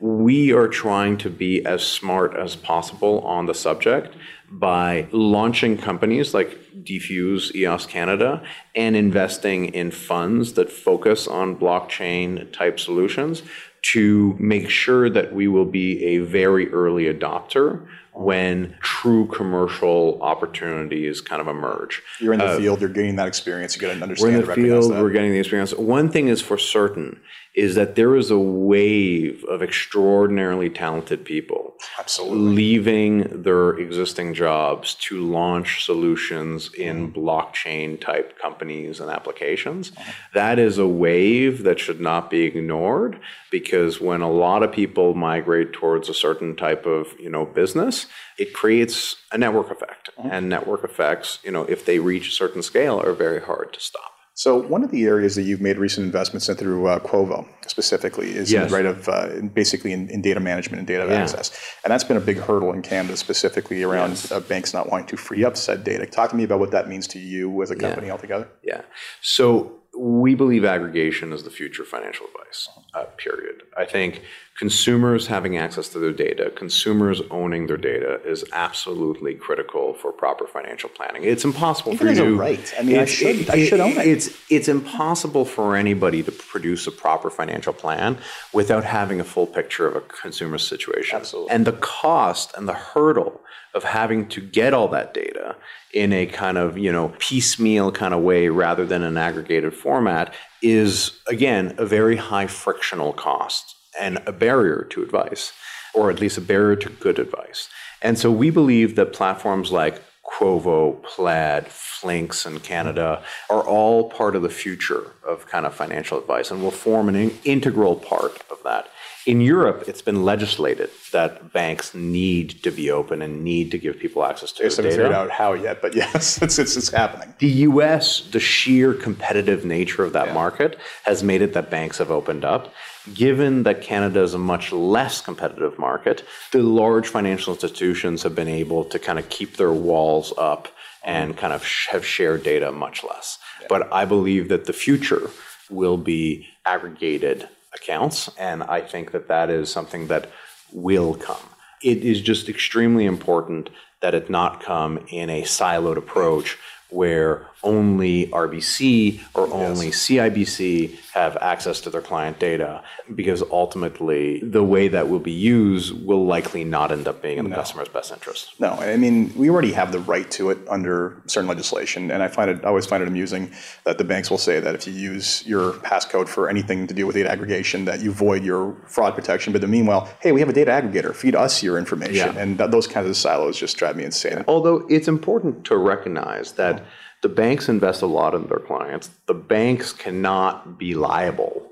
We 0.00 0.52
are 0.52 0.66
trying 0.66 1.18
to 1.18 1.30
be 1.30 1.64
as 1.64 1.84
smart 1.84 2.34
as 2.34 2.56
possible 2.56 3.20
on 3.20 3.46
the 3.46 3.54
subject 3.54 4.16
by 4.50 5.06
launching 5.12 5.78
companies 5.78 6.34
like 6.34 6.58
dfuse 6.82 7.54
EOS 7.54 7.86
Canada 7.86 8.42
and 8.74 8.96
investing 8.96 9.66
in 9.66 9.92
funds 9.92 10.54
that 10.54 10.72
focus 10.72 11.28
on 11.28 11.54
blockchain 11.54 12.52
type 12.52 12.80
solutions 12.80 13.42
to 13.82 14.36
make 14.38 14.68
sure 14.68 15.08
that 15.08 15.32
we 15.32 15.46
will 15.46 15.64
be 15.64 16.04
a 16.04 16.18
very 16.18 16.70
early 16.72 17.04
adopter 17.04 17.86
when 18.12 18.76
true 18.80 19.26
commercial 19.28 20.20
opportunities 20.22 21.20
kind 21.20 21.40
of 21.40 21.48
emerge. 21.48 22.02
You're 22.18 22.32
in 22.32 22.38
the 22.38 22.46
uh, 22.46 22.58
field, 22.58 22.80
you're 22.80 22.90
getting 22.90 23.16
that 23.16 23.28
experience, 23.28 23.76
you 23.76 23.80
get 23.80 23.94
to 23.96 24.02
understand. 24.02 24.32
We're 24.32 24.40
in 24.40 24.46
the 24.46 24.54
field, 24.54 24.92
that. 24.92 25.02
we're 25.02 25.10
getting 25.10 25.32
the 25.32 25.38
experience. 25.38 25.72
One 25.74 26.10
thing 26.10 26.28
is 26.28 26.40
for 26.40 26.58
certain 26.58 27.20
is 27.54 27.74
that 27.74 27.96
there 27.96 28.14
is 28.14 28.30
a 28.30 28.38
wave 28.38 29.44
of 29.44 29.60
extraordinarily 29.60 30.70
talented 30.70 31.24
people 31.24 31.74
Absolutely. 31.98 32.38
leaving 32.38 33.42
their 33.42 33.70
existing 33.70 34.34
jobs 34.34 34.94
to 34.94 35.20
launch 35.20 35.84
solutions 35.84 36.72
in 36.74 37.12
blockchain 37.12 38.00
type 38.00 38.38
companies 38.38 39.00
and 39.00 39.10
applications. 39.10 39.90
That 40.32 40.60
is 40.60 40.78
a 40.78 40.86
wave 40.86 41.64
that 41.64 41.80
should 41.80 42.00
not 42.00 42.30
be 42.30 42.42
ignored 42.42 43.18
because 43.50 44.00
when 44.00 44.20
a 44.20 44.30
lot 44.30 44.62
of 44.62 44.70
people 44.70 45.14
migrate 45.14 45.72
towards 45.72 46.08
a 46.08 46.14
certain 46.14 46.54
type 46.54 46.86
of, 46.86 47.08
you 47.18 47.30
know, 47.30 47.44
business, 47.44 47.99
it 48.38 48.54
creates 48.54 49.16
a 49.32 49.38
network 49.38 49.70
effect. 49.70 50.10
Mm-hmm. 50.18 50.28
And 50.30 50.48
network 50.48 50.84
effects, 50.84 51.38
you 51.44 51.50
know, 51.50 51.64
if 51.64 51.84
they 51.84 51.98
reach 51.98 52.28
a 52.28 52.32
certain 52.32 52.62
scale 52.62 53.00
are 53.00 53.12
very 53.12 53.40
hard 53.40 53.72
to 53.74 53.80
stop. 53.80 54.12
So 54.40 54.56
one 54.56 54.82
of 54.82 54.90
the 54.90 55.04
areas 55.04 55.34
that 55.34 55.42
you've 55.42 55.60
made 55.60 55.76
recent 55.76 56.06
investments 56.06 56.48
in 56.48 56.56
through 56.56 56.86
uh, 56.86 56.98
Quovo 57.00 57.46
specifically 57.66 58.30
is 58.30 58.50
yes. 58.50 58.70
right 58.70 58.86
of 58.86 59.06
uh, 59.06 59.42
basically 59.52 59.92
in, 59.92 60.08
in, 60.08 60.22
data 60.22 60.40
management 60.40 60.78
and 60.78 60.86
data 60.86 61.04
yeah. 61.04 61.18
access, 61.18 61.50
and 61.84 61.90
that's 61.90 62.04
been 62.04 62.16
a 62.16 62.22
big 62.22 62.38
hurdle 62.38 62.72
in 62.72 62.80
Canada 62.80 63.18
specifically 63.18 63.82
around 63.82 64.12
yes. 64.12 64.32
uh, 64.32 64.40
banks 64.40 64.72
not 64.72 64.88
wanting 64.88 65.08
to 65.08 65.18
free 65.18 65.44
up 65.44 65.58
said 65.58 65.84
data. 65.84 66.06
Talk 66.06 66.30
to 66.30 66.36
me 66.36 66.44
about 66.44 66.58
what 66.58 66.70
that 66.70 66.88
means 66.88 67.06
to 67.08 67.18
you 67.18 67.60
as 67.60 67.70
a 67.70 67.76
company 67.76 68.06
yeah. 68.06 68.12
altogether. 68.12 68.48
Yeah. 68.64 68.80
So 69.20 69.79
we 70.00 70.34
believe 70.34 70.64
aggregation 70.64 71.30
is 71.30 71.42
the 71.42 71.50
future 71.50 71.82
of 71.82 71.88
financial 71.88 72.26
advice. 72.26 72.70
Uh, 72.94 73.04
period. 73.18 73.62
I 73.76 73.84
think 73.84 74.22
consumers 74.58 75.26
having 75.26 75.58
access 75.58 75.90
to 75.90 75.98
their 75.98 76.12
data, 76.12 76.50
consumers 76.56 77.20
owning 77.30 77.66
their 77.66 77.76
data 77.76 78.18
is 78.24 78.42
absolutely 78.52 79.34
critical 79.34 79.92
for 79.92 80.10
proper 80.10 80.46
financial 80.46 80.88
planning. 80.88 81.24
It's 81.24 81.44
impossible 81.44 81.92
Even 81.92 82.14
for 82.14 82.22
you. 82.22 82.34
a 82.34 82.38
right. 82.38 82.74
I 82.78 82.82
mean, 82.82 82.98
I 82.98 83.04
should, 83.04 83.40
it, 83.40 83.50
I 83.50 83.66
should 83.66 83.80
own 83.80 83.92
it. 83.92 84.06
It's 84.06 84.30
it's 84.48 84.68
impossible 84.68 85.44
for 85.44 85.76
anybody 85.76 86.22
to 86.22 86.32
produce 86.32 86.86
a 86.86 86.92
proper 86.92 87.28
financial 87.28 87.74
plan 87.74 88.16
without 88.54 88.84
having 88.84 89.20
a 89.20 89.24
full 89.24 89.46
picture 89.46 89.86
of 89.86 89.96
a 89.96 90.00
consumer 90.00 90.56
situation. 90.56 91.16
Absolutely. 91.18 91.50
And 91.50 91.66
the 91.66 91.72
cost 91.74 92.56
and 92.56 92.66
the 92.66 92.74
hurdle 92.74 93.42
of 93.74 93.84
having 93.84 94.28
to 94.28 94.40
get 94.40 94.72
all 94.72 94.88
that 94.88 95.12
data 95.14 95.56
in 95.92 96.12
a 96.12 96.26
kind 96.26 96.56
of 96.56 96.78
you 96.78 96.92
know 96.92 97.12
piecemeal 97.18 97.92
kind 97.92 98.14
of 98.14 98.20
way 98.22 98.48
rather 98.48 98.86
than 98.86 99.02
an 99.02 99.16
aggregated 99.16 99.74
format 99.74 100.34
is 100.62 101.20
again 101.26 101.74
a 101.78 101.86
very 101.86 102.16
high 102.16 102.46
frictional 102.46 103.12
cost 103.12 103.76
and 103.98 104.20
a 104.26 104.32
barrier 104.32 104.86
to 104.90 105.02
advice, 105.02 105.52
or 105.94 106.10
at 106.10 106.20
least 106.20 106.38
a 106.38 106.40
barrier 106.40 106.76
to 106.76 106.88
good 106.88 107.18
advice. 107.18 107.68
And 108.02 108.18
so 108.18 108.30
we 108.30 108.50
believe 108.50 108.96
that 108.96 109.12
platforms 109.12 109.72
like 109.72 110.02
Quovo, 110.24 111.02
Plaid, 111.02 111.66
Flinks 111.66 112.46
in 112.46 112.60
Canada 112.60 113.22
are 113.50 113.62
all 113.62 114.08
part 114.08 114.36
of 114.36 114.42
the 114.42 114.48
future 114.48 115.12
of 115.26 115.46
kind 115.46 115.66
of 115.66 115.74
financial 115.74 116.18
advice 116.18 116.50
and 116.50 116.62
will 116.62 116.70
form 116.70 117.08
an 117.08 117.38
integral 117.44 117.96
part 117.96 118.42
of 118.50 118.58
that. 118.64 118.88
In 119.30 119.40
Europe, 119.40 119.84
it's 119.86 120.02
been 120.02 120.24
legislated 120.24 120.90
that 121.12 121.52
banks 121.52 121.94
need 121.94 122.64
to 122.64 122.72
be 122.72 122.90
open 122.90 123.22
and 123.22 123.44
need 123.44 123.70
to 123.70 123.78
give 123.78 123.96
people 123.96 124.24
access 124.24 124.50
to 124.50 124.62
their 124.62 124.70
data. 124.70 124.82
haven't 124.82 124.96
figured 124.96 125.12
out 125.12 125.30
how 125.30 125.52
yet, 125.52 125.80
but 125.80 125.94
yes, 125.94 126.42
it's, 126.42 126.58
it's, 126.58 126.76
it's, 126.76 126.88
happening. 126.88 127.32
The 127.38 127.54
U.S., 127.70 128.22
the 128.22 128.40
sheer 128.40 128.92
competitive 128.92 129.64
nature 129.64 130.02
of 130.02 130.14
that 130.14 130.26
yeah. 130.26 130.34
market 130.34 130.80
has 131.04 131.22
made 131.22 131.42
it 131.42 131.52
that 131.52 131.70
banks 131.70 131.98
have 131.98 132.10
opened 132.10 132.44
up. 132.44 132.74
Given 133.14 133.62
that 133.62 133.82
Canada 133.82 134.20
is 134.20 134.34
a 134.34 134.38
much 134.38 134.72
less 134.72 135.20
competitive 135.20 135.78
market, 135.78 136.24
the 136.50 136.64
large 136.64 137.06
financial 137.06 137.54
institutions 137.54 138.24
have 138.24 138.34
been 138.34 138.48
able 138.48 138.84
to 138.86 138.98
kind 138.98 139.20
of 139.20 139.28
keep 139.28 139.58
their 139.58 139.72
walls 139.72 140.32
up 140.38 140.66
and 141.04 141.36
kind 141.36 141.52
of 141.52 141.62
have 141.90 142.04
shared 142.04 142.42
data 142.42 142.72
much 142.72 143.04
less. 143.04 143.38
Yeah. 143.60 143.68
But 143.68 143.92
I 143.92 144.06
believe 144.06 144.48
that 144.48 144.64
the 144.64 144.72
future 144.72 145.30
will 145.70 145.98
be 145.98 146.48
aggregated 146.66 147.48
accounts. 147.74 148.30
And 148.38 148.62
I 148.62 148.80
think 148.80 149.12
that 149.12 149.28
that 149.28 149.50
is 149.50 149.70
something 149.70 150.08
that 150.08 150.30
will 150.72 151.14
come. 151.14 151.48
It 151.82 151.98
is 151.98 152.20
just 152.20 152.48
extremely 152.48 153.06
important 153.06 153.70
that 154.00 154.14
it 154.14 154.30
not 154.30 154.62
come 154.62 155.04
in 155.08 155.30
a 155.30 155.42
siloed 155.42 155.96
approach 155.96 156.58
where 156.88 157.46
only 157.62 158.26
RBC 158.28 159.20
or 159.34 159.52
only 159.52 159.86
yes. 159.86 160.08
CIBC 160.08 160.98
have 161.12 161.36
access 161.40 161.80
to 161.82 161.90
their 161.90 162.00
client 162.00 162.38
data 162.38 162.82
because 163.14 163.42
ultimately 163.50 164.40
the 164.40 164.62
way 164.62 164.88
that 164.88 165.08
will 165.08 165.18
be 165.18 165.32
used 165.32 165.92
will 166.04 166.24
likely 166.24 166.64
not 166.64 166.92
end 166.92 167.08
up 167.08 167.20
being 167.20 167.38
in 167.38 167.44
the 167.44 167.50
no. 167.50 167.56
customer's 167.56 167.88
best 167.88 168.12
interest. 168.12 168.58
No, 168.60 168.70
I 168.70 168.96
mean 168.96 169.32
we 169.36 169.50
already 169.50 169.72
have 169.72 169.92
the 169.92 169.98
right 169.98 170.30
to 170.32 170.50
it 170.50 170.58
under 170.68 171.20
certain 171.26 171.48
legislation, 171.48 172.10
and 172.10 172.22
I 172.22 172.28
find 172.28 172.50
it 172.50 172.64
I 172.64 172.68
always 172.68 172.86
find 172.86 173.02
it 173.02 173.08
amusing 173.08 173.52
that 173.84 173.98
the 173.98 174.04
banks 174.04 174.30
will 174.30 174.38
say 174.38 174.60
that 174.60 174.74
if 174.74 174.86
you 174.86 174.92
use 174.92 175.44
your 175.46 175.72
passcode 175.72 176.28
for 176.28 176.48
anything 176.48 176.86
to 176.86 176.94
do 176.94 177.06
with 177.06 177.16
data 177.16 177.30
aggregation, 177.30 177.84
that 177.86 178.00
you 178.00 178.12
void 178.12 178.44
your 178.44 178.76
fraud 178.86 179.14
protection. 179.14 179.52
But 179.52 179.62
then 179.62 179.70
meanwhile, 179.70 180.08
hey, 180.20 180.32
we 180.32 180.40
have 180.40 180.48
a 180.48 180.52
data 180.52 180.70
aggregator, 180.70 181.14
feed 181.14 181.34
us 181.34 181.62
your 181.62 181.78
information, 181.78 182.34
yeah. 182.34 182.40
and 182.40 182.58
th- 182.58 182.70
those 182.70 182.86
kinds 182.86 183.08
of 183.08 183.16
silos 183.16 183.58
just 183.58 183.76
drive 183.76 183.96
me 183.96 184.04
insane. 184.04 184.44
Although 184.46 184.86
it's 184.88 185.08
important 185.08 185.64
to 185.66 185.76
recognize 185.76 186.52
that. 186.52 186.80
Oh 186.80 186.84
the 187.22 187.28
banks 187.28 187.68
invest 187.68 188.02
a 188.02 188.06
lot 188.06 188.34
in 188.34 188.46
their 188.46 188.58
clients. 188.58 189.10
The 189.26 189.34
banks 189.34 189.92
cannot 189.92 190.78
be 190.78 190.94
liable 190.94 191.66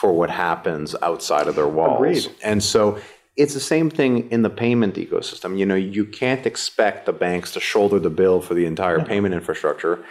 for 0.00 0.12
what 0.12 0.30
happens 0.30 0.94
outside 1.02 1.46
of 1.46 1.56
their 1.56 1.68
walls. 1.68 2.26
Agreed. 2.26 2.36
And 2.42 2.62
so 2.62 2.98
it's 3.36 3.54
the 3.54 3.60
same 3.60 3.90
thing 3.90 4.30
in 4.30 4.42
the 4.42 4.50
payment 4.50 4.94
ecosystem. 4.94 5.58
You 5.58 5.66
know, 5.66 5.74
you 5.74 6.04
can't 6.04 6.46
expect 6.46 7.06
the 7.06 7.12
banks 7.12 7.52
to 7.52 7.60
shoulder 7.60 7.98
the 7.98 8.10
bill 8.10 8.40
for 8.40 8.54
the 8.54 8.66
entire 8.66 9.04
payment 9.04 9.34
infrastructure 9.34 10.04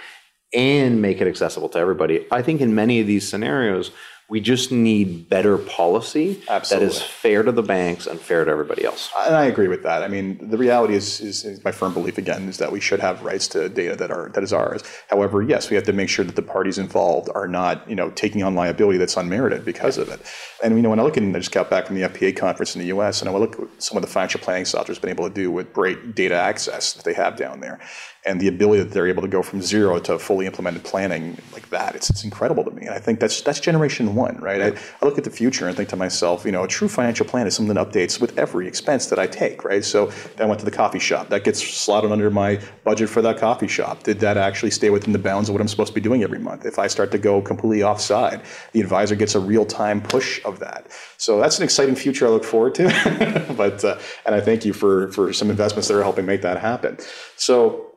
and 0.54 1.02
make 1.02 1.20
it 1.20 1.28
accessible 1.28 1.70
to 1.70 1.80
everybody. 1.80 2.26
I 2.32 2.42
think 2.42 2.62
in 2.62 2.76
many 2.76 3.00
of 3.00 3.08
these 3.08 3.28
scenarios, 3.28 3.92
we 4.30 4.40
just 4.40 4.72
need 4.72 5.30
better 5.30 5.58
policy 5.58 6.42
Absolutely. 6.50 6.88
that 6.88 6.94
is 6.94 7.02
fair 7.02 7.44
to 7.44 7.52
the 7.52 7.62
banks 7.62 8.08
and 8.08 8.20
fair 8.20 8.46
to 8.46 8.52
everybody 8.52 8.86
else. 8.86 9.12
And 9.20 9.36
I 9.36 9.46
agree 9.46 9.68
with 9.68 9.84
that. 9.84 10.02
I 10.02 10.08
mean, 10.08 10.50
the 10.50 10.58
reality 10.58 10.96
is, 10.96 11.20
is, 11.20 11.44
is, 11.44 11.64
my 11.64 11.72
firm 11.72 11.94
belief 11.94 12.18
again 12.18 12.48
is 12.48 12.58
that 12.58 12.72
we 12.72 12.80
should 12.80 13.00
have 13.00 13.24
rights 13.24 13.48
to 13.50 13.70
data 13.70 13.96
that 13.98 14.12
are 14.12 14.30
that 14.34 14.44
is 14.44 14.54
ours. 14.54 14.82
However, 15.10 15.42
yes, 15.42 15.70
we 15.70 15.76
have 15.76 15.86
to 15.86 15.94
make 15.94 16.10
sure 16.10 16.24
that 16.24 16.36
the 16.36 16.42
parties 16.42 16.78
involved 16.78 17.30
are 17.36 17.48
not, 17.48 17.88
you 17.90 17.96
know, 17.96 18.10
taking 18.12 18.44
on 18.44 18.56
liability 18.56 18.98
that's 18.98 19.18
unmerited 19.18 19.66
because 19.66 19.98
of 19.98 20.10
it. 20.10 20.22
And 20.64 20.76
you 20.76 20.82
know, 20.82 20.90
when 20.90 21.00
I 21.00 21.04
look 21.04 21.18
at, 21.18 21.24
I 21.24 21.32
just 21.34 21.52
got 21.52 21.70
back 21.70 21.88
from 21.88 21.96
the 21.96 22.08
FPA 22.08 22.36
conference 22.36 22.76
in 22.76 22.82
the 22.82 22.88
U.S. 22.88 23.22
and 23.22 23.30
I 23.30 23.34
look 23.34 23.60
at 23.60 23.84
some 23.84 23.98
of 23.98 24.02
the 24.02 24.08
financial 24.08 24.40
planning 24.40 24.66
software 24.66 24.94
has 24.94 25.00
been 25.00 25.10
able 25.10 25.28
to 25.28 25.34
do 25.34 25.52
with 25.52 25.74
great 25.74 26.16
data 26.16 26.36
access 26.36 26.94
that 26.94 27.04
they 27.04 27.14
have 27.14 27.36
down 27.36 27.60
there 27.60 27.80
and 28.26 28.40
the 28.40 28.48
ability 28.48 28.82
that 28.84 28.92
they're 28.92 29.08
able 29.08 29.22
to 29.22 29.28
go 29.28 29.44
from 29.44 29.62
zero 29.62 30.00
to 30.00 30.18
fully 30.18 30.46
implemented 30.46 30.84
planning 30.84 31.38
like 31.52 31.70
that, 31.70 31.94
it's, 31.96 32.10
it's 32.10 32.24
incredible 32.24 32.64
to 32.64 32.72
me. 32.72 32.84
And 32.84 32.92
I 32.96 33.00
think 33.00 33.20
that's 33.20 33.42
that's 33.42 33.60
generation 33.60 34.16
one, 34.16 34.38
right? 34.38 34.62
I, 34.62 34.68
I, 35.02 35.06
look 35.06 35.18
at 35.18 35.26
the 35.26 35.30
future 35.30 35.68
and 35.68 35.76
think 35.76 35.90
to 35.90 35.98
myself, 35.98 36.46
you 36.46 36.52
know, 36.52 36.64
a 36.64 36.68
true 36.68 36.88
financial 36.88 37.26
plan 37.26 37.48
is 37.48 37.56
something 37.56 37.76
that 37.76 37.92
updates 37.92 38.22
with 38.22 38.38
every 38.38 38.68
expense 38.68 39.08
that 39.08 39.20
I 39.20 39.28
take, 39.28 39.66
right? 39.66 39.84
So 39.84 40.12
I 40.40 40.46
went 40.46 40.60
to 40.60 40.66
the 40.66 40.72
coffee 40.72 41.00
shop. 41.00 41.30
That 41.30 41.44
gets 41.44 41.62
slotted 41.62 42.12
under 42.12 42.30
my 42.30 42.62
budget 42.86 43.10
for 43.10 43.22
that 43.22 43.38
coffee 43.38 43.68
shop. 43.68 44.04
Did 44.04 44.20
that 44.22 44.38
actually 44.38 44.72
stay 44.72 44.90
within 44.90 45.12
the 45.12 45.20
bounds 45.20 45.50
of 45.50 45.54
what 45.54 45.62
I'm 45.62 45.68
supposed 45.68 45.90
to 45.90 45.96
be 45.96 46.02
doing 46.02 46.24
every 46.24 46.40
month? 46.40 46.66
If 46.66 46.80
I 46.80 46.88
start 46.88 47.12
to 47.12 47.18
go 47.18 47.42
completely 47.42 47.84
offside, 47.84 48.42
the 48.72 48.80
advisor 48.80 49.16
gets 49.16 49.36
a 49.36 49.40
real 49.40 49.66
time 49.66 50.02
push 50.02 50.44
of 50.46 50.60
that. 50.60 50.88
So 51.18 51.40
that's 51.40 51.58
an 51.58 51.64
exciting 51.64 51.96
future 51.96 52.26
I 52.26 52.30
look 52.30 52.46
forward 52.46 52.76
to. 52.76 53.54
but 53.58 53.84
uh, 53.84 54.00
and 54.26 54.34
I 54.34 54.40
thank 54.40 54.64
you 54.64 54.72
for 54.72 55.12
for 55.12 55.34
some 55.34 55.50
investments 55.50 55.90
that 55.90 55.98
are 55.98 56.04
helping 56.04 56.26
make 56.26 56.42
that 56.42 56.58
happen. 56.58 56.98
So 57.36 57.93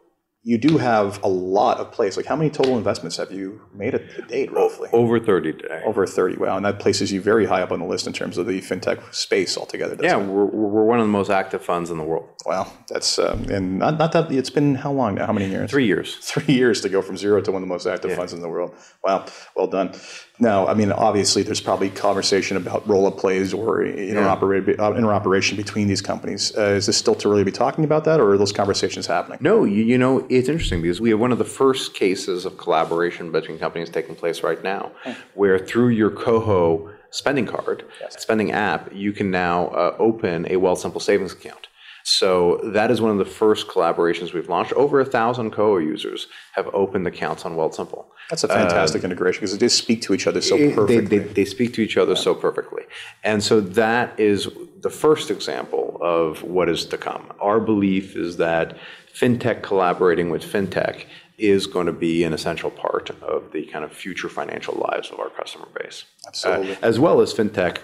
you 0.46 0.56
do 0.56 0.78
have 0.78 1.20
a 1.24 1.28
lot 1.28 1.78
of 1.78 1.90
plays. 1.90 2.16
Like, 2.16 2.26
how 2.26 2.36
many 2.36 2.50
total 2.50 2.78
investments 2.78 3.16
have 3.16 3.32
you 3.32 3.60
made 3.74 3.90
to 3.90 4.22
date, 4.28 4.52
roughly? 4.52 4.88
Over 4.92 5.18
30 5.18 5.54
today. 5.54 5.82
Over 5.84 6.06
30. 6.06 6.36
Wow. 6.36 6.56
And 6.56 6.64
that 6.64 6.78
places 6.78 7.10
you 7.10 7.20
very 7.20 7.46
high 7.46 7.62
up 7.62 7.72
on 7.72 7.80
the 7.80 7.84
list 7.84 8.06
in 8.06 8.12
terms 8.12 8.38
of 8.38 8.46
the 8.46 8.60
fintech 8.60 9.12
space 9.12 9.58
altogether. 9.58 9.96
Yeah, 10.00 10.18
we're, 10.18 10.44
we're 10.44 10.84
one 10.84 11.00
of 11.00 11.04
the 11.04 11.10
most 11.10 11.30
active 11.30 11.64
funds 11.64 11.90
in 11.90 11.98
the 11.98 12.04
world. 12.04 12.28
Wow. 12.46 12.72
That's, 12.88 13.18
um, 13.18 13.46
and 13.50 13.80
not, 13.80 13.98
not 13.98 14.12
that, 14.12 14.30
it's 14.30 14.50
been 14.50 14.76
how 14.76 14.92
long 14.92 15.16
now? 15.16 15.26
How 15.26 15.32
many 15.32 15.48
years? 15.48 15.68
Three 15.68 15.86
years. 15.86 16.14
Three 16.22 16.54
years 16.54 16.80
to 16.82 16.88
go 16.88 17.02
from 17.02 17.16
zero 17.16 17.40
to 17.40 17.50
one 17.50 17.60
of 17.60 17.68
the 17.68 17.74
most 17.74 17.84
active 17.84 18.12
yeah. 18.12 18.16
funds 18.16 18.32
in 18.32 18.40
the 18.40 18.48
world. 18.48 18.72
Wow. 19.02 19.26
Well 19.56 19.66
done. 19.66 19.94
Now, 20.38 20.66
I 20.66 20.74
mean, 20.74 20.92
obviously, 20.92 21.42
there's 21.42 21.60
probably 21.60 21.88
conversation 21.88 22.56
about 22.58 22.86
roll-up 22.86 23.16
plays 23.16 23.54
or 23.54 23.82
uh, 23.82 23.88
interoperation 23.88 25.56
between 25.56 25.88
these 25.88 26.02
companies. 26.02 26.56
Uh, 26.56 26.72
is 26.72 26.86
this 26.86 26.96
still 26.96 27.14
too 27.14 27.30
early 27.30 27.40
to 27.40 27.44
be 27.46 27.52
talking 27.52 27.84
about 27.84 28.04
that, 28.04 28.20
or 28.20 28.32
are 28.32 28.38
those 28.38 28.52
conversations 28.52 29.06
happening? 29.06 29.38
No, 29.40 29.64
you, 29.64 29.82
you, 29.82 29.96
know, 29.96 30.26
it's 30.28 30.48
interesting 30.48 30.82
because 30.82 31.00
we 31.00 31.10
have 31.10 31.18
one 31.18 31.32
of 31.32 31.38
the 31.38 31.44
first 31.44 31.94
cases 31.94 32.44
of 32.44 32.58
collaboration 32.58 33.32
between 33.32 33.58
companies 33.58 33.88
taking 33.88 34.14
place 34.14 34.42
right 34.42 34.62
now, 34.62 34.92
where 35.34 35.58
through 35.58 35.88
your 35.88 36.10
Koho 36.10 36.92
spending 37.10 37.46
card, 37.46 37.84
yes. 38.00 38.20
spending 38.20 38.52
app, 38.52 38.92
you 38.92 39.12
can 39.12 39.30
now 39.30 39.68
uh, 39.68 39.96
open 39.98 40.44
a 40.46 40.56
Wealthsimple 40.56 41.00
savings 41.00 41.32
account. 41.32 41.68
So 42.08 42.60
that 42.62 42.92
is 42.92 43.00
one 43.00 43.10
of 43.10 43.18
the 43.18 43.24
first 43.24 43.66
collaborations 43.66 44.32
we've 44.32 44.48
launched. 44.48 44.72
Over 44.74 45.00
a 45.00 45.04
thousand 45.04 45.50
Koho 45.50 45.84
users 45.84 46.28
have 46.52 46.72
opened 46.72 47.04
accounts 47.04 47.44
on 47.44 47.56
Wealthsimple. 47.56 48.04
That's 48.30 48.44
a 48.44 48.48
fantastic 48.48 49.02
uh, 49.02 49.06
integration 49.06 49.40
because 49.40 49.58
they 49.58 49.66
speak 49.66 50.02
to 50.02 50.14
each 50.14 50.28
other 50.28 50.40
so 50.40 50.56
perfectly. 50.56 51.00
They, 51.00 51.18
they, 51.18 51.32
they 51.32 51.44
speak 51.44 51.74
to 51.74 51.80
each 51.80 51.96
other 51.96 52.12
yeah. 52.12 52.20
so 52.20 52.32
perfectly. 52.32 52.84
And 53.24 53.42
so 53.42 53.60
that 53.60 54.20
is 54.20 54.48
the 54.82 54.88
first 54.88 55.32
example 55.32 55.98
of 56.00 56.44
what 56.44 56.68
is 56.68 56.86
to 56.86 56.96
come. 56.96 57.32
Our 57.40 57.58
belief 57.58 58.14
is 58.14 58.36
that 58.36 58.78
fintech 59.12 59.64
collaborating 59.64 60.30
with 60.30 60.44
fintech 60.44 61.06
is 61.38 61.66
going 61.66 61.86
to 61.86 61.92
be 61.92 62.22
an 62.22 62.32
essential 62.32 62.70
part 62.70 63.10
of 63.20 63.50
the 63.50 63.66
kind 63.66 63.84
of 63.84 63.92
future 63.92 64.28
financial 64.28 64.74
lives 64.74 65.10
of 65.10 65.18
our 65.18 65.30
customer 65.30 65.66
base. 65.76 66.04
Absolutely. 66.28 66.76
Uh, 66.76 66.78
as 66.82 67.00
well 67.00 67.20
as 67.20 67.34
fintech 67.34 67.78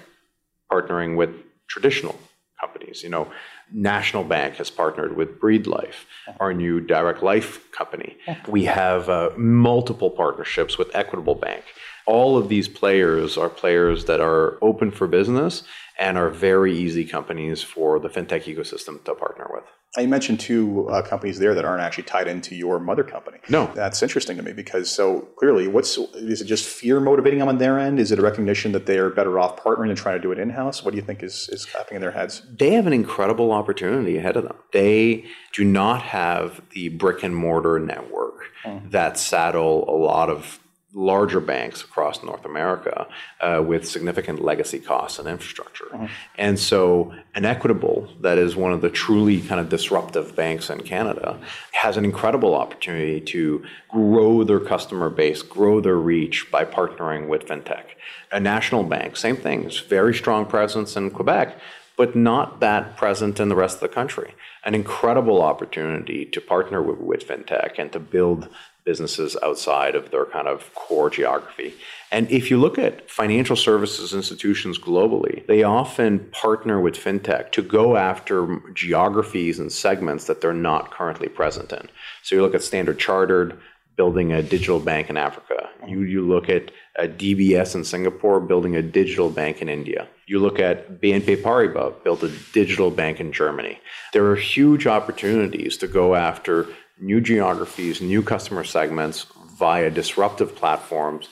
partnering 0.71 1.17
with 1.17 1.35
traditional 1.67 2.17
companies. 2.63 3.03
You 3.03 3.09
know, 3.09 3.31
National 3.73 4.25
Bank 4.25 4.57
has 4.57 4.71
partnered 4.71 5.17
with 5.17 5.41
Breed 5.41 5.67
Life, 5.67 6.07
our 6.41 6.53
new 6.53 6.81
direct 6.81 7.23
life 7.23 7.71
company. 7.73 8.17
We 8.49 8.65
have 8.65 9.09
uh, 9.09 9.31
multiple 9.37 10.11
partnerships 10.11 10.79
with 10.79 10.95
Equitable 10.95 11.35
Bank. 11.35 11.65
All 12.07 12.37
of 12.37 12.49
these 12.49 12.69
players 12.69 13.39
are 13.39 13.49
players 13.49 14.07
that 14.07 14.21
are 14.21 14.59
open 14.61 14.91
for 14.91 15.07
business 15.07 15.63
and 15.99 16.19
are 16.19 16.31
very 16.31 16.77
easy 16.77 17.05
companies 17.05 17.63
for 17.63 17.99
the 17.99 18.09
fintech 18.09 18.45
ecosystem 18.45 19.03
to 19.05 19.15
partner 19.15 19.49
with. 19.53 19.65
You 19.99 20.09
mentioned 20.09 20.41
two 20.41 20.89
uh, 20.89 21.03
companies 21.03 21.39
there 21.39 21.55
that 21.55 21.67
aren't 21.67 21.83
actually 21.83 22.05
tied 22.05 22.27
into 22.27 22.55
your 22.55 22.81
mother 22.81 23.05
company. 23.05 23.39
No, 23.51 23.71
that's 23.75 24.03
interesting 24.03 24.39
to 24.39 24.43
me 24.43 24.55
because 24.55 24.91
so 24.91 25.29
clearly, 25.37 25.69
what's 25.69 25.99
is 25.99 26.41
it 26.41 26.47
just 26.47 26.65
fear 26.65 26.99
motivating 26.99 27.41
them 27.41 27.49
on 27.49 27.59
their 27.59 27.79
end? 27.79 28.01
Is 28.01 28.11
it 28.11 28.19
a 28.19 28.23
recognition 28.23 28.73
that 28.73 28.87
they 28.87 28.97
are 28.97 29.11
better 29.11 29.39
off 29.39 29.63
partnering 29.63 29.89
than 29.89 29.97
trying 29.97 30.17
to 30.17 30.23
do 30.23 30.33
it 30.33 30.39
in 30.39 30.49
house? 30.49 30.83
What 30.83 30.93
do 30.93 30.97
you 30.97 31.03
think 31.03 31.23
is 31.23 31.51
is 31.53 31.67
happening 31.67 31.97
in 31.97 32.01
their 32.01 32.11
heads? 32.11 32.41
They 32.59 32.71
have 32.71 32.87
an 32.87 32.95
incredible 32.95 33.53
opportunity 33.53 34.17
ahead 34.17 34.39
of 34.39 34.45
them. 34.45 34.57
They 34.73 35.27
do 35.53 35.63
not 35.63 36.01
have 36.01 36.63
the 36.71 36.89
brick 36.89 37.23
and 37.23 37.37
mortar 37.37 37.79
network 37.79 38.45
mm. 38.65 38.91
that 38.93 39.19
saddle 39.19 39.85
a 39.91 39.97
lot 39.97 40.31
of 40.31 40.59
larger 40.95 41.41
banks 41.41 41.83
across 41.83 42.23
North 42.23 42.45
America 42.45 43.07
uh, 43.41 43.63
with 43.65 43.89
significant 43.89 44.43
legacy 44.43 44.79
costs 44.79 45.19
and 45.19 45.27
infrastructure. 45.27 45.87
Mm-hmm. 45.87 46.07
And 46.37 46.59
so, 46.59 47.15
an 47.35 47.45
Equitable, 47.45 48.09
that 48.21 48.39
is 48.39 48.57
one 48.57 48.73
of 48.73 48.83
the 48.83 48.91
truly 48.91 49.41
kind 49.41 49.61
of 49.61 49.69
disruptive 49.69 50.37
banks 50.37 50.69
in 50.69 50.83
Canada, 50.83 51.39
has 51.73 51.97
an 51.97 52.05
incredible 52.05 52.55
opportunity 52.55 53.21
to 53.21 53.65
grow 53.89 54.45
their 54.45 54.61
customer 54.61 55.09
base, 55.09 55.43
grow 55.43 55.81
their 55.81 55.97
reach 55.97 56.51
by 56.51 56.65
partnering 56.65 57.29
with 57.29 57.47
fintech. 57.47 57.85
A 58.31 58.41
national 58.41 58.85
bank, 58.85 59.17
same 59.17 59.37
thing, 59.37 59.65
it's 59.65 59.79
very 59.79 60.15
strong 60.15 60.47
presence 60.47 60.97
in 60.97 61.11
Quebec, 61.11 61.59
but 61.97 62.17
not 62.17 62.61
that 62.61 62.97
present 62.97 63.41
in 63.41 63.49
the 63.49 63.57
rest 63.57 63.77
of 63.77 63.81
the 63.81 63.89
country. 63.89 64.35
An 64.65 64.75
incredible 64.75 65.43
opportunity 65.43 66.25
to 66.27 66.41
partner 66.41 66.83
with, 66.83 66.99
with 66.99 67.27
fintech 67.27 67.79
and 67.79 67.93
to 67.93 68.01
build 68.01 68.49
businesses 68.85 69.37
outside 69.43 69.95
of 69.95 70.11
their 70.11 70.25
kind 70.27 70.49
of 70.49 70.75
core 70.75 71.09
geography. 71.09 71.75
And 72.11 72.31
if 72.31 72.51
you 72.51 72.59
look 72.59 72.79
at 72.79 73.09
financial 73.09 73.57
services 73.57 74.13
institutions 74.13 74.79
globally, 74.79 75.47
they 75.47 75.63
often 75.63 76.19
partner 76.33 76.81
with 76.81 76.95
fintech 76.95 77.53
to 77.53 77.63
go 77.63 77.97
after 77.97 78.61
geographies 78.75 79.59
and 79.59 79.71
segments 79.71 80.25
that 80.27 80.41
they're 80.41 80.53
not 80.53 80.91
currently 80.91 81.29
present 81.29 81.73
in. 81.73 81.89
So 82.23 82.35
you 82.35 82.43
look 82.43 82.55
at 82.55 82.63
Standard 82.63 82.99
Chartered 82.99 83.59
building 83.97 84.33
a 84.33 84.43
digital 84.43 84.81
bank 84.81 85.11
in 85.11 85.17
Africa. 85.17 85.69
You, 85.87 86.03
you 86.03 86.27
look 86.27 86.49
at 86.49 86.73
DBS 87.01 87.75
in 87.75 87.85
Singapore 87.85 88.41
building 88.41 88.77
a 88.77 88.83
digital 88.83 89.31
bank 89.31 89.63
in 89.63 89.69
India. 89.69 90.09
You 90.27 90.39
look 90.39 90.59
at 90.59 91.01
BNP 91.01 91.43
Paribas 91.43 92.03
built 92.05 92.23
a 92.23 92.33
digital 92.53 92.91
bank 92.91 93.21
in 93.21 93.33
Germany. 93.33 93.81
There 94.13 94.27
are 94.27 94.37
huge 94.37 94.87
opportunities 94.87 95.77
to 95.79 95.89
go 95.89 96.15
after 96.15 96.69
new 97.01 97.21
geographies, 97.21 98.01
new 98.01 98.23
customer 98.23 98.65
segments 98.65 99.27
via 99.59 99.91
disruptive 99.91 100.55
platforms 100.55 101.29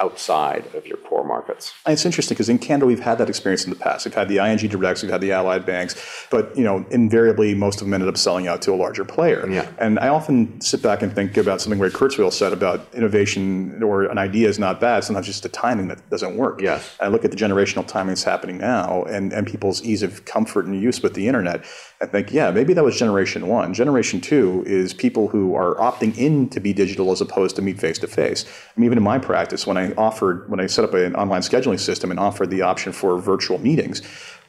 outside 0.00 0.64
of 0.74 0.86
your 0.86 0.96
core 0.98 1.24
markets. 1.24 1.74
It's 1.86 2.04
interesting 2.04 2.34
because 2.34 2.48
in 2.48 2.58
Canada 2.58 2.86
we've 2.86 3.00
had 3.00 3.18
that 3.18 3.28
experience 3.28 3.64
in 3.64 3.70
the 3.70 3.76
past. 3.76 4.04
We've 4.04 4.14
had 4.14 4.28
the 4.28 4.38
ING 4.38 4.58
Directs, 4.68 5.02
we've 5.02 5.10
had 5.10 5.20
the 5.20 5.32
Allied 5.32 5.66
banks, 5.66 6.26
but 6.30 6.56
you 6.56 6.64
know 6.64 6.84
invariably 6.90 7.54
most 7.54 7.80
of 7.80 7.86
them 7.86 7.94
ended 7.94 8.08
up 8.08 8.16
selling 8.16 8.46
out 8.46 8.62
to 8.62 8.72
a 8.72 8.76
larger 8.76 9.04
player. 9.04 9.48
Yeah. 9.48 9.70
And 9.78 9.98
I 9.98 10.08
often 10.08 10.60
sit 10.60 10.82
back 10.82 11.02
and 11.02 11.12
think 11.12 11.36
about 11.36 11.60
something 11.60 11.78
Ray 11.80 11.90
Kurzweil 11.90 12.32
said 12.32 12.52
about 12.52 12.92
innovation 12.94 13.82
or 13.82 14.04
an 14.04 14.18
idea 14.18 14.48
is 14.48 14.58
not 14.58 14.80
bad. 14.80 15.04
Sometimes 15.04 15.26
just 15.26 15.42
the 15.42 15.48
timing 15.48 15.88
that 15.88 16.08
doesn't 16.10 16.36
work. 16.36 16.60
Yes. 16.60 16.96
I 17.00 17.08
look 17.08 17.24
at 17.24 17.30
the 17.30 17.36
generational 17.36 17.86
timing 17.86 18.10
that's 18.10 18.24
happening 18.24 18.58
now 18.58 19.04
and, 19.04 19.32
and 19.32 19.46
people's 19.46 19.82
ease 19.82 20.02
of 20.02 20.24
comfort 20.24 20.66
and 20.66 20.80
use 20.80 21.02
with 21.02 21.14
the 21.14 21.26
internet. 21.26 21.64
I 22.00 22.06
think, 22.06 22.32
yeah, 22.32 22.52
maybe 22.52 22.74
that 22.74 22.84
was 22.84 22.96
generation 22.96 23.48
one. 23.48 23.74
Generation 23.74 24.20
two 24.20 24.62
is 24.66 24.94
people 24.94 25.28
who 25.28 25.56
are 25.56 25.74
opting 25.76 26.16
in 26.16 26.48
to 26.50 26.60
be 26.60 26.72
digital 26.72 27.10
as 27.10 27.20
opposed 27.20 27.56
to 27.56 27.62
meet 27.62 27.80
face 27.80 27.98
to 27.98 28.06
face. 28.06 28.44
I 28.44 28.78
mean, 28.78 28.86
even 28.86 28.98
in 28.98 29.04
my 29.04 29.18
practice, 29.18 29.66
when 29.66 29.76
I 29.76 29.92
offered, 29.94 30.48
when 30.48 30.60
I 30.60 30.66
set 30.66 30.84
up 30.84 30.94
an 30.94 31.16
online 31.16 31.40
scheduling 31.40 31.80
system 31.80 32.12
and 32.12 32.20
offered 32.20 32.50
the 32.50 32.62
option 32.62 32.92
for 32.92 33.18
virtual 33.18 33.58
meetings, 33.58 34.00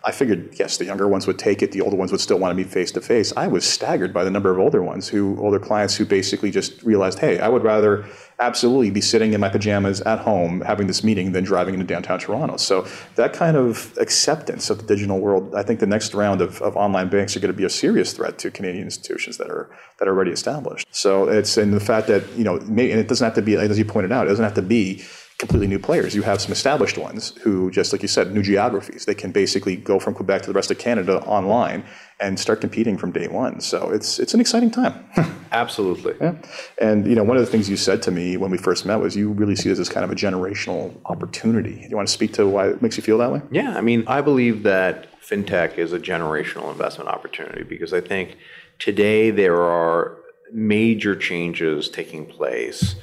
I 0.04 0.12
figured, 0.12 0.56
yes, 0.58 0.78
the 0.78 0.86
younger 0.86 1.08
ones 1.08 1.28
would 1.28 1.38
take 1.38 1.62
it, 1.62 1.74
the 1.74 1.82
older 1.82 1.98
ones 1.98 2.12
would 2.12 2.22
still 2.22 2.40
want 2.40 2.52
to 2.52 2.56
meet 2.56 2.72
face 2.72 2.92
to 2.94 3.02
face. 3.02 3.34
I 3.36 3.48
was 3.48 3.66
staggered 3.66 4.14
by 4.14 4.24
the 4.24 4.32
number 4.32 4.50
of 4.50 4.58
older 4.58 4.82
ones 4.82 5.10
who, 5.10 5.38
older 5.40 5.60
clients 5.60 5.96
who 5.96 6.06
basically 6.06 6.52
just 6.52 6.82
realized, 6.84 7.20
hey, 7.20 7.40
I 7.40 7.50
would 7.50 7.64
rather 7.64 8.06
absolutely 8.40 8.90
be 8.90 9.02
sitting 9.02 9.34
in 9.34 9.42
my 9.42 9.50
pajamas 9.50 10.00
at 10.02 10.20
home 10.20 10.62
having 10.62 10.88
this 10.88 11.04
meeting 11.04 11.34
than 11.34 11.44
driving 11.44 11.74
into 11.74 11.86
downtown 11.86 12.18
Toronto. 12.20 12.56
So 12.56 12.88
that 13.16 13.34
kind 13.34 13.58
of 13.58 13.94
acceptance 13.98 14.70
of 14.70 14.78
the 14.78 14.86
digital 14.86 15.20
world, 15.20 15.54
I 15.54 15.64
think 15.64 15.82
the 15.82 15.88
next 15.88 16.14
round 16.14 16.40
of, 16.40 16.62
of 16.62 16.78
online 16.78 17.10
banks 17.10 17.36
are 17.36 17.42
going 17.42 17.52
to 17.52 17.58
be 17.58 17.66
a 17.66 17.70
serious 17.70 18.14
threat 18.14 18.40
to 18.40 18.52
Canadian 18.52 18.86
institutions 18.86 19.38
that 19.38 19.50
are 19.50 19.70
that 19.98 20.08
are 20.08 20.12
already 20.12 20.32
established. 20.32 20.88
So 20.92 21.28
it's 21.28 21.58
and 21.58 21.74
the 21.74 21.82
fact 21.82 22.08
that 22.08 22.24
you 22.38 22.46
know, 22.46 22.56
and 22.56 22.80
it 22.80 23.10
doesn't 23.10 23.26
have 23.26 23.36
to 23.36 23.42
be 23.42 23.58
as 23.58 23.78
you 23.78 23.86
pointed 23.86 24.14
out, 24.14 24.28
it 24.28 24.30
doesn't 24.30 24.46
have 24.46 24.54
to 24.54 24.62
be 24.62 25.04
completely 25.40 25.68
new 25.68 25.80
players. 25.80 26.14
You 26.14 26.22
have 26.24 26.42
some 26.42 26.52
established 26.52 26.98
ones 26.98 27.34
who, 27.42 27.72
just 27.72 27.94
like 27.94 28.02
you 28.02 28.10
said, 28.10 28.34
new 28.34 28.44
geographies. 28.44 29.06
They 29.06 29.16
can 29.16 29.32
basically 29.32 29.78
go 29.78 29.98
from 29.98 30.14
Quebec 30.14 30.42
to 30.44 30.48
the 30.48 30.54
rest 30.54 30.70
of 30.70 30.78
Canada 30.78 31.22
online 31.22 31.86
and 32.20 32.38
start 32.38 32.60
competing 32.60 32.98
from 32.98 33.12
day 33.12 33.30
one. 33.30 33.62
So 33.62 33.90
it's 33.90 34.20
it's 34.20 34.34
an 34.34 34.42
exciting 34.42 34.70
time. 34.70 34.94
Absolutely. 35.54 36.14
Yeah. 36.20 36.36
And 36.82 37.08
you 37.08 37.16
know, 37.16 37.24
one 37.24 37.38
of 37.38 37.46
the 37.46 37.50
things 37.50 37.70
you 37.70 37.78
said 37.78 38.02
to 38.04 38.12
me 38.12 38.36
when 38.36 38.52
we 38.52 38.58
first 38.58 38.86
met 38.86 38.98
was 38.98 39.16
you 39.16 39.32
really 39.32 39.56
see 39.56 39.70
this 39.70 39.80
as 39.80 39.88
kind 39.88 40.04
of 40.04 40.12
a 40.12 40.16
generational 40.16 40.94
opportunity. 41.06 41.76
Do 41.84 41.88
you 41.90 41.96
want 41.96 42.10
to 42.10 42.14
speak 42.14 42.34
to 42.34 42.46
why 42.46 42.68
it 42.68 42.82
makes 42.82 42.98
you 42.98 43.04
feel 43.04 43.18
that 43.20 43.32
way? 43.32 43.42
Yeah, 43.50 43.78
I 43.78 43.82
mean, 43.82 44.04
I 44.08 44.20
believe 44.20 44.64
that 44.64 45.08
fintech 45.22 45.78
is 45.78 45.94
a 45.94 46.00
generational 46.00 46.70
investment 46.70 47.10
opportunity 47.10 47.64
because 47.64 47.94
I 47.94 48.02
think 48.02 48.36
today 48.78 49.32
there 49.32 49.62
are 49.62 50.18
major 50.52 51.16
changes 51.16 51.88
taking 51.88 52.26
place 52.26 52.96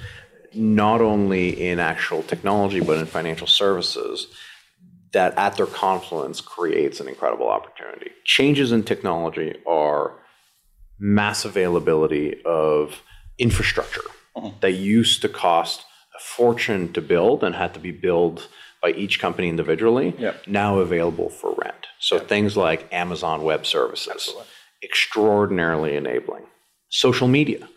not 0.56 1.00
only 1.00 1.68
in 1.68 1.78
actual 1.78 2.22
technology 2.22 2.80
but 2.80 2.98
in 2.98 3.06
financial 3.06 3.46
services 3.46 4.28
that 5.12 5.36
at 5.38 5.56
their 5.56 5.66
confluence 5.66 6.40
creates 6.40 7.00
an 7.00 7.08
incredible 7.08 7.48
opportunity. 7.48 8.10
Changes 8.24 8.72
in 8.72 8.82
technology 8.82 9.56
are 9.66 10.12
mass 10.98 11.44
availability 11.44 12.42
of 12.44 13.02
infrastructure 13.38 14.02
uh-huh. 14.34 14.50
that 14.60 14.72
used 14.72 15.22
to 15.22 15.28
cost 15.28 15.84
a 16.14 16.22
fortune 16.22 16.92
to 16.92 17.00
build 17.00 17.44
and 17.44 17.54
had 17.54 17.72
to 17.74 17.80
be 17.80 17.92
built 17.92 18.48
by 18.82 18.90
each 18.90 19.18
company 19.18 19.48
individually, 19.48 20.14
yep. 20.18 20.46
now 20.46 20.78
available 20.78 21.30
for 21.30 21.54
rent. 21.54 21.86
So 21.98 22.16
yep. 22.16 22.28
things 22.28 22.56
like 22.56 22.92
Amazon 22.92 23.42
Web 23.42 23.66
Services, 23.66 24.12
Absolutely. 24.12 24.46
extraordinarily 24.82 25.96
enabling. 25.96 26.44
Social 26.88 27.28
media 27.28 27.68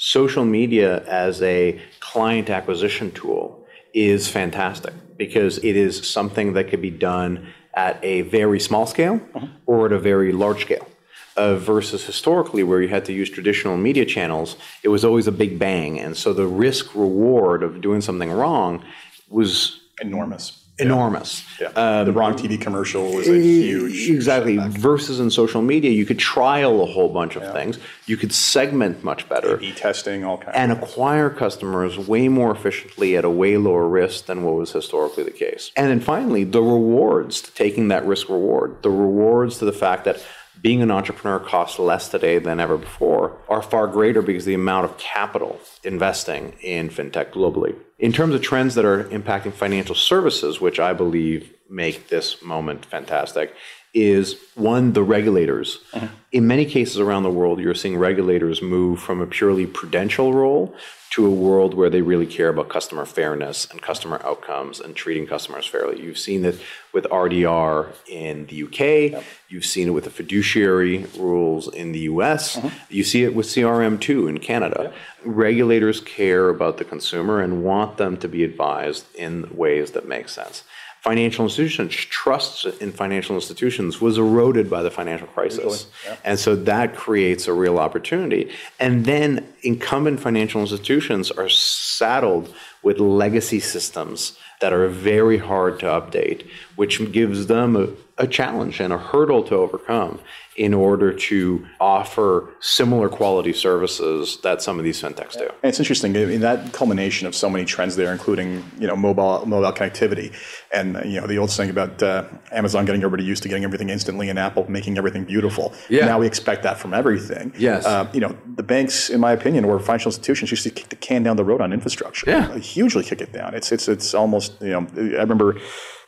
social 0.00 0.46
media 0.46 1.04
as 1.04 1.42
a 1.42 1.78
client 2.00 2.48
acquisition 2.48 3.10
tool 3.12 3.62
is 3.92 4.28
fantastic 4.28 4.94
because 5.18 5.58
it 5.58 5.76
is 5.76 6.08
something 6.08 6.54
that 6.54 6.68
could 6.70 6.80
be 6.80 6.90
done 6.90 7.46
at 7.74 8.02
a 8.02 8.22
very 8.22 8.58
small 8.58 8.86
scale 8.86 9.20
uh-huh. 9.34 9.46
or 9.66 9.86
at 9.86 9.92
a 9.92 9.98
very 9.98 10.32
large 10.32 10.62
scale. 10.62 10.88
Uh, 11.36 11.54
versus 11.56 12.04
historically, 12.04 12.62
where 12.62 12.82
you 12.82 12.88
had 12.88 13.04
to 13.04 13.12
use 13.12 13.30
traditional 13.30 13.76
media 13.76 14.04
channels, 14.04 14.56
it 14.82 14.88
was 14.88 15.04
always 15.04 15.26
a 15.26 15.32
big 15.32 15.58
bang. 15.58 15.98
And 15.98 16.16
so 16.16 16.32
the 16.32 16.46
risk 16.46 16.94
reward 16.94 17.62
of 17.62 17.80
doing 17.80 18.00
something 18.00 18.30
wrong 18.32 18.84
was 19.28 19.80
enormous 20.02 20.59
enormous. 20.80 21.44
Yeah. 21.60 21.68
Um, 21.68 22.06
the 22.06 22.12
wrong 22.12 22.34
TV 22.34 22.60
commercial 22.60 23.12
was 23.12 23.28
a 23.28 23.38
huge 23.38 24.10
exactly. 24.10 24.56
Versus 24.58 25.20
in 25.20 25.30
social 25.30 25.62
media, 25.62 25.90
you 25.90 26.06
could 26.06 26.18
trial 26.18 26.82
a 26.82 26.86
whole 26.86 27.08
bunch 27.08 27.36
of 27.36 27.42
yeah. 27.42 27.52
things. 27.52 27.78
You 28.06 28.16
could 28.16 28.32
segment 28.32 29.04
much 29.04 29.28
better, 29.28 29.56
A/B 29.56 29.72
testing, 29.72 30.24
all 30.24 30.38
kinds, 30.38 30.56
and 30.56 30.72
acquire 30.72 31.30
customers 31.30 31.98
way 31.98 32.28
more 32.28 32.50
efficiently 32.50 33.16
at 33.16 33.24
a 33.24 33.30
way 33.30 33.56
lower 33.56 33.88
risk 33.88 34.26
than 34.26 34.42
what 34.42 34.54
was 34.54 34.72
historically 34.72 35.24
the 35.24 35.30
case. 35.30 35.70
And 35.76 35.88
then 35.88 36.00
finally, 36.00 36.44
the 36.44 36.62
rewards 36.62 37.40
to 37.42 37.52
taking 37.52 37.88
that 37.88 38.04
risk 38.06 38.28
reward, 38.28 38.82
the 38.82 38.90
rewards 38.90 39.58
to 39.58 39.64
the 39.64 39.72
fact 39.72 40.04
that 40.04 40.24
being 40.62 40.82
an 40.82 40.90
entrepreneur 40.90 41.38
costs 41.38 41.78
less 41.78 42.08
today 42.08 42.38
than 42.38 42.60
ever 42.60 42.76
before 42.76 43.38
are 43.48 43.62
far 43.62 43.86
greater 43.86 44.22
because 44.22 44.44
the 44.44 44.54
amount 44.54 44.84
of 44.84 44.98
capital 44.98 45.58
investing 45.84 46.54
in 46.60 46.88
fintech 46.88 47.30
globally. 47.30 47.74
In 47.98 48.12
terms 48.12 48.34
of 48.34 48.42
trends 48.42 48.74
that 48.74 48.84
are 48.84 49.04
impacting 49.04 49.52
financial 49.52 49.94
services, 49.94 50.60
which 50.60 50.78
I 50.78 50.92
believe 50.92 51.52
make 51.68 52.08
this 52.08 52.42
moment 52.42 52.84
fantastic, 52.84 53.54
is 53.92 54.36
one, 54.54 54.92
the 54.92 55.02
regulators. 55.02 55.78
Uh-huh. 55.92 56.08
In 56.32 56.46
many 56.46 56.64
cases 56.64 56.98
around 56.98 57.24
the 57.24 57.30
world, 57.30 57.58
you're 57.58 57.74
seeing 57.74 57.98
regulators 57.98 58.62
move 58.62 59.00
from 59.00 59.20
a 59.20 59.26
purely 59.26 59.66
prudential 59.66 60.32
role 60.32 60.74
to 61.10 61.26
a 61.26 61.30
world 61.30 61.74
where 61.74 61.90
they 61.90 62.02
really 62.02 62.26
care 62.26 62.48
about 62.48 62.68
customer 62.68 63.04
fairness 63.04 63.66
and 63.68 63.82
customer 63.82 64.20
outcomes 64.24 64.78
and 64.78 64.94
treating 64.94 65.26
customers 65.26 65.66
fairly. 65.66 66.00
You've 66.00 66.18
seen 66.18 66.44
it 66.44 66.60
with 66.92 67.04
RDR 67.06 67.92
in 68.08 68.46
the 68.46 68.62
UK. 68.62 69.12
Yep. 69.12 69.24
You've 69.48 69.64
seen 69.64 69.88
it 69.88 69.90
with 69.90 70.04
the 70.04 70.10
fiduciary 70.10 71.06
rules 71.18 71.66
in 71.74 71.90
the 71.90 72.00
US. 72.00 72.58
Uh-huh. 72.58 72.70
You 72.88 73.02
see 73.02 73.24
it 73.24 73.34
with 73.34 73.46
CRM2 73.46 74.28
in 74.28 74.38
Canada. 74.38 74.82
Yep. 74.84 74.94
Regulators 75.24 76.00
care 76.00 76.48
about 76.48 76.78
the 76.78 76.84
consumer 76.84 77.40
and 77.40 77.64
want 77.64 77.96
them 77.96 78.16
to 78.18 78.28
be 78.28 78.44
advised 78.44 79.04
in 79.16 79.50
ways 79.56 79.90
that 79.92 80.06
make 80.06 80.28
sense 80.28 80.62
financial 81.00 81.44
institutions, 81.46 81.94
trust 81.94 82.66
in 82.66 82.92
financial 82.92 83.34
institutions 83.34 84.00
was 84.00 84.18
eroded 84.18 84.68
by 84.68 84.82
the 84.82 84.90
financial 84.90 85.26
crisis. 85.28 85.86
Yeah. 86.04 86.16
And 86.24 86.38
so 86.38 86.54
that 86.54 86.94
creates 86.94 87.46
a 87.46 87.54
real 87.54 87.78
opportunity. 87.78 88.50
And 88.78 89.06
then 89.06 89.50
incumbent 89.62 90.20
financial 90.20 90.60
institutions 90.60 91.30
are 91.30 91.48
saddled 91.48 92.54
with 92.82 92.98
legacy 92.98 93.60
systems 93.60 94.38
that 94.60 94.72
are 94.72 94.88
very 94.88 95.38
hard 95.38 95.80
to 95.80 95.86
update, 95.86 96.46
which 96.76 97.12
gives 97.12 97.46
them 97.46 97.76
a, 97.76 97.88
a 98.22 98.26
challenge 98.26 98.80
and 98.80 98.92
a 98.92 98.98
hurdle 98.98 99.42
to 99.42 99.54
overcome 99.54 100.20
in 100.56 100.74
order 100.74 101.10
to 101.10 101.66
offer 101.80 102.52
similar 102.60 103.08
quality 103.08 103.52
services 103.52 104.38
that 104.42 104.60
some 104.60 104.78
of 104.78 104.84
these 104.84 105.00
fintechs 105.00 105.32
do. 105.32 105.44
And 105.62 105.70
it's 105.70 105.78
interesting 105.78 106.14
in 106.14 106.42
that 106.42 106.74
culmination 106.74 107.26
of 107.26 107.34
so 107.34 107.48
many 107.48 107.64
trends 107.64 107.96
there, 107.96 108.12
including 108.12 108.62
you 108.78 108.86
know 108.86 108.94
mobile 108.94 109.46
mobile 109.46 109.72
connectivity, 109.72 110.34
and 110.70 111.00
you 111.10 111.18
know 111.18 111.26
the 111.26 111.38
old 111.38 111.50
saying 111.50 111.70
about 111.70 112.02
uh, 112.02 112.24
Amazon 112.52 112.84
getting 112.84 113.00
everybody 113.00 113.24
used 113.24 113.42
to 113.44 113.48
getting 113.48 113.64
everything 113.64 113.88
instantly, 113.88 114.28
and 114.28 114.38
Apple 114.38 114.70
making 114.70 114.98
everything 114.98 115.24
beautiful. 115.24 115.72
Yeah. 115.88 116.04
Now 116.04 116.18
we 116.18 116.26
expect 116.26 116.62
that 116.64 116.78
from 116.78 116.92
everything. 116.92 117.54
Yes. 117.56 117.86
Uh, 117.86 118.06
you 118.12 118.20
know 118.20 118.36
the 118.56 118.62
banks, 118.62 119.08
in 119.08 119.18
my 119.18 119.32
opinion, 119.32 119.64
or 119.64 119.78
financial 119.78 120.10
institutions 120.10 120.50
used 120.50 120.64
to 120.64 120.70
kick 120.70 120.90
the 120.90 120.96
can 120.96 121.22
down 121.22 121.36
the 121.36 121.44
road 121.44 121.62
on 121.62 121.72
infrastructure. 121.72 122.28
Yeah. 122.28 122.58
Hugely 122.74 123.04
kick 123.04 123.20
it 123.20 123.32
down. 123.32 123.54
It's 123.54 123.72
it's 123.72 123.88
it's 123.88 124.14
almost 124.14 124.60
you 124.60 124.70
know 124.74 124.86
I 124.96 125.22
remember 125.26 125.56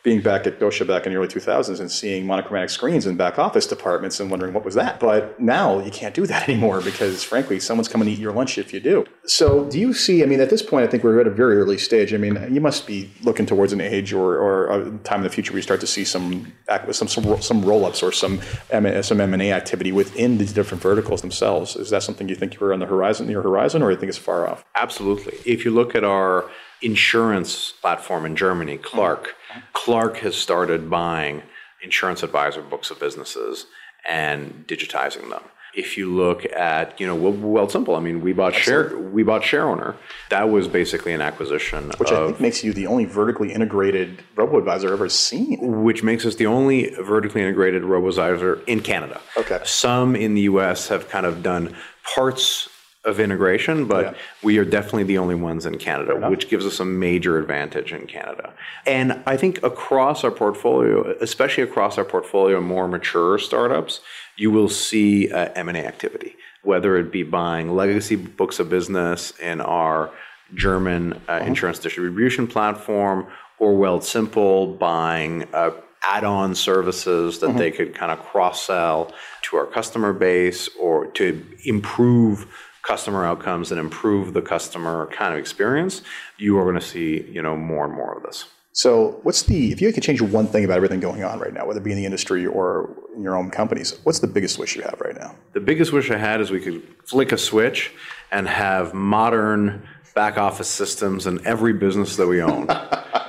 being 0.03 0.21
back 0.21 0.47
at 0.47 0.57
Scotia 0.57 0.85
back 0.85 1.07
in 1.07 1.13
the 1.13 1.19
early 1.19 1.29
2000s 1.29 1.79
and 1.79 1.91
seeing 1.91 2.27
monochromatic 2.27 2.71
screens 2.71 3.07
in 3.07 3.17
back 3.17 3.39
office 3.39 3.67
departments 3.67 4.19
and 4.19 4.31
wondering 4.31 4.53
what 4.53 4.65
was 4.65 4.75
that. 4.75 4.99
But 4.99 5.39
now 5.39 5.79
you 5.79 5.93
can't 5.93 6.15
do 6.15 6.27
that 6.27 6.49
anymore 6.49 6.81
because, 6.81 7.23
frankly, 7.23 7.61
someone's 7.61 7.89
coming 7.89 8.07
to 8.07 8.13
eat 8.13 8.19
your 8.19 8.33
lunch 8.33 8.59
if 8.59 8.73
you 8.73 8.81
do. 8.81 9.05
So, 9.27 9.65
do 9.71 9.79
you 9.79 9.93
see? 9.95 10.23
I 10.23 10.27
mean, 10.27 10.41
at 10.41 10.51
this 10.51 10.63
point, 10.63 10.87
I 10.87 10.91
think 10.91 11.05
we're 11.05 11.21
at 11.21 11.27
a 11.27 11.31
very 11.31 11.57
early 11.57 11.79
stage. 11.79 12.13
I 12.13 12.17
mean, 12.17 12.37
you 12.53 12.61
must 12.61 12.87
be 12.87 13.11
looking 13.23 13.47
towards 13.47 13.73
an 13.73 13.81
age 13.81 14.13
or, 14.13 14.37
or 14.37 14.73
a 14.73 14.99
time 14.99 15.19
in 15.19 15.25
the 15.25 15.31
future 15.31 15.53
where 15.53 15.59
you 15.59 15.63
start 15.63 15.81
to 15.81 15.87
see 15.87 16.05
some 16.05 16.53
some 16.91 17.09
some, 17.09 17.41
some 17.41 17.65
roll 17.65 17.85
ups 17.85 18.03
or 18.03 18.11
some 18.11 18.41
some 18.71 19.21
M 19.21 19.35
and 19.35 19.43
A 19.43 19.53
activity 19.53 19.93
within 19.93 20.39
these 20.39 20.53
different 20.53 20.83
verticals 20.83 21.21
themselves. 21.21 21.77
Is 21.77 21.91
that 21.91 22.03
something 22.03 22.29
you 22.29 22.35
think 22.35 22.59
you're 22.59 22.73
on 22.73 22.81
the 22.81 22.87
horizon, 22.87 23.29
near 23.29 23.43
horizon, 23.43 23.83
or 23.83 23.91
you 23.91 23.97
think 23.97 24.09
it's 24.09 24.19
far 24.19 24.49
off? 24.49 24.65
Absolutely. 24.75 25.39
If 25.45 25.65
you 25.65 25.71
look 25.71 25.95
at 25.95 26.03
our 26.03 26.51
insurance 26.83 27.73
platform 27.81 28.27
in 28.27 28.37
Germany, 28.37 28.79
Clark. 28.79 29.25
Mm-hmm. 29.25 29.59
Mm-hmm. 29.59 29.67
Clark 29.73 30.17
has 30.19 30.37
started 30.37 30.89
buying 30.91 31.43
insurance 31.83 32.23
advisor 32.23 32.63
books 32.63 32.91
of 32.91 33.01
businesses 33.01 33.67
and 34.09 34.65
digitizing 34.67 35.29
them. 35.31 35.43
If 35.75 35.97
you 35.97 36.15
look 36.15 36.45
at, 36.53 37.01
you 37.01 37.07
know, 37.07 37.15
well, 37.15 37.33
Wealthsimple. 37.33 37.97
I 37.97 38.01
mean, 38.01 38.21
we 38.21 38.35
bought 38.35 38.55
share, 38.55 38.95
we 38.95 39.23
bought 39.23 39.41
ShareOwner. 39.41 39.97
That 40.29 40.51
was 40.51 40.69
basically 40.69 41.15
an 41.15 41.23
acquisition, 41.23 41.91
which 41.97 42.11
of, 42.11 42.23
I 42.23 42.27
think 42.27 42.41
makes 42.41 42.63
you 42.63 42.75
the 42.75 42.87
only 42.87 43.07
vertically 43.07 43.55
integrated 43.55 44.23
robo 44.37 44.59
advisor 44.59 44.93
ever 44.93 45.09
seen. 45.09 45.83
Which 45.83 46.03
makes 46.03 46.27
us 46.27 46.35
the 46.35 46.45
only 46.45 46.91
vertically 46.97 47.41
integrated 47.41 47.85
robo 47.85 48.09
advisor 48.09 48.61
in 48.67 48.81
Canada. 48.81 49.19
Okay. 49.39 49.61
Some 49.65 50.15
in 50.15 50.35
the 50.35 50.43
U.S. 50.43 50.89
have 50.89 51.09
kind 51.09 51.25
of 51.25 51.43
done 51.43 51.75
parts 52.15 52.69
of 53.05 53.19
integration, 53.19 53.87
but 53.87 54.05
yeah. 54.05 54.15
we 54.43 54.59
are 54.59 54.65
definitely 54.65 55.03
the 55.03 55.19
only 55.19 55.35
ones 55.35 55.67
in 55.67 55.77
Canada, 55.77 56.29
which 56.31 56.49
gives 56.49 56.65
us 56.65 56.79
a 56.79 56.85
major 56.85 57.37
advantage 57.39 57.93
in 57.93 58.07
Canada. 58.07 58.55
And 58.87 59.21
I 59.27 59.37
think 59.37 59.63
across 59.65 60.23
our 60.23 60.31
portfolio, 60.31 61.17
especially 61.21 61.65
across 61.65 61.99
our 61.99 62.05
portfolio, 62.05 62.59
of 62.59 62.65
more 62.65 62.87
mature 62.87 63.39
startups, 63.39 64.01
you 64.37 64.51
will 64.53 64.69
see 64.69 65.33
uh, 65.33 65.49
M&A 65.57 65.85
activity, 65.85 66.37
whether 66.63 66.97
it 66.97 67.11
be 67.11 67.25
buying 67.25 67.75
legacy 67.75 68.15
books 68.15 68.61
of 68.61 68.71
business 68.71 69.33
in 69.41 69.61
our 69.61 70.11
German 70.55 71.15
uh, 71.15 71.17
uh-huh. 71.33 71.45
insurance 71.45 71.81
distribution 71.81 72.47
platform, 72.47 73.27
or 73.59 73.73
Wealthsimple 73.75 74.79
buying 74.79 75.49
uh, 75.53 75.71
add-on 76.05 76.55
services 76.55 77.41
that 77.41 77.51
uh-huh. 77.51 77.59
they 77.59 77.71
could 77.71 77.95
kind 77.95 78.13
of 78.13 78.21
cross-sell 78.27 79.13
to 79.43 79.57
our 79.57 79.67
customer 79.67 80.13
base 80.13 80.69
or 80.81 81.07
to 81.07 81.45
improve 81.65 82.47
customer 82.83 83.25
outcomes 83.25 83.71
and 83.71 83.81
improve 83.81 84.33
the 84.35 84.43
customer 84.43 85.09
kind 85.13 85.33
of 85.33 85.39
experience, 85.39 86.03
you 86.37 86.59
are 86.59 86.65
going 86.65 86.75
to 86.75 86.81
see 86.81 87.23
you 87.31 87.43
know 87.43 87.57
more 87.57 87.85
and 87.85 87.95
more 87.95 88.17
of 88.17 88.23
this. 88.23 88.47
So, 88.75 89.21
what's 89.23 89.43
the 89.43 89.71
if 89.71 89.81
you 89.81 89.93
could 89.93 90.03
change 90.03 90.23
one 90.23 90.47
thing 90.47 90.65
about 90.65 90.77
everything 90.77 91.01
going 91.01 91.23
on 91.25 91.39
right 91.39 91.53
now, 91.53 91.67
whether 91.67 91.81
it 91.81 91.85
be 91.85 91.93
in 91.93 91.99
the 91.99 92.07
industry 92.07 92.47
or 92.47 92.97
in 93.15 93.23
your 93.23 93.37
own 93.37 93.51
companies, 93.51 93.99
what's 94.05 94.21
the 94.21 94.27
biggest 94.27 94.59
wish 94.59 94.77
you 94.77 94.83
have 94.83 94.99
right 95.01 95.15
now? 95.15 95.35
The 95.53 95.61
biggest 95.61 95.93
wish 95.93 96.11
I 96.11 96.17
had 96.17 96.41
is 96.41 96.51
we 96.51 96.61
could 96.61 96.83
flick 97.05 97.33
a 97.33 97.39
switch 97.39 97.93
and 98.31 98.49
have 98.49 98.95
modern 98.95 99.87
back 100.15 100.39
office 100.39 100.69
systems 100.69 101.27
in 101.27 101.47
every 101.47 101.75
business 101.75 102.17
that 102.17 102.27
we 102.27 102.41
own. 102.41 102.67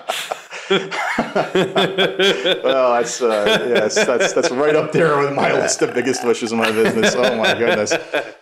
well, 2.63 2.93
that's, 2.93 3.21
uh, 3.21 3.65
yes, 3.67 3.95
that's 3.95 4.33
that's 4.33 4.51
right 4.51 4.75
up 4.75 4.91
there 4.91 5.17
with 5.19 5.33
my 5.33 5.51
list 5.53 5.81
of 5.81 5.93
biggest 5.93 6.25
wishes 6.25 6.51
in 6.51 6.57
my 6.57 6.71
business. 6.71 7.15
Oh 7.15 7.35
my 7.35 7.53
goodness, 7.53 7.93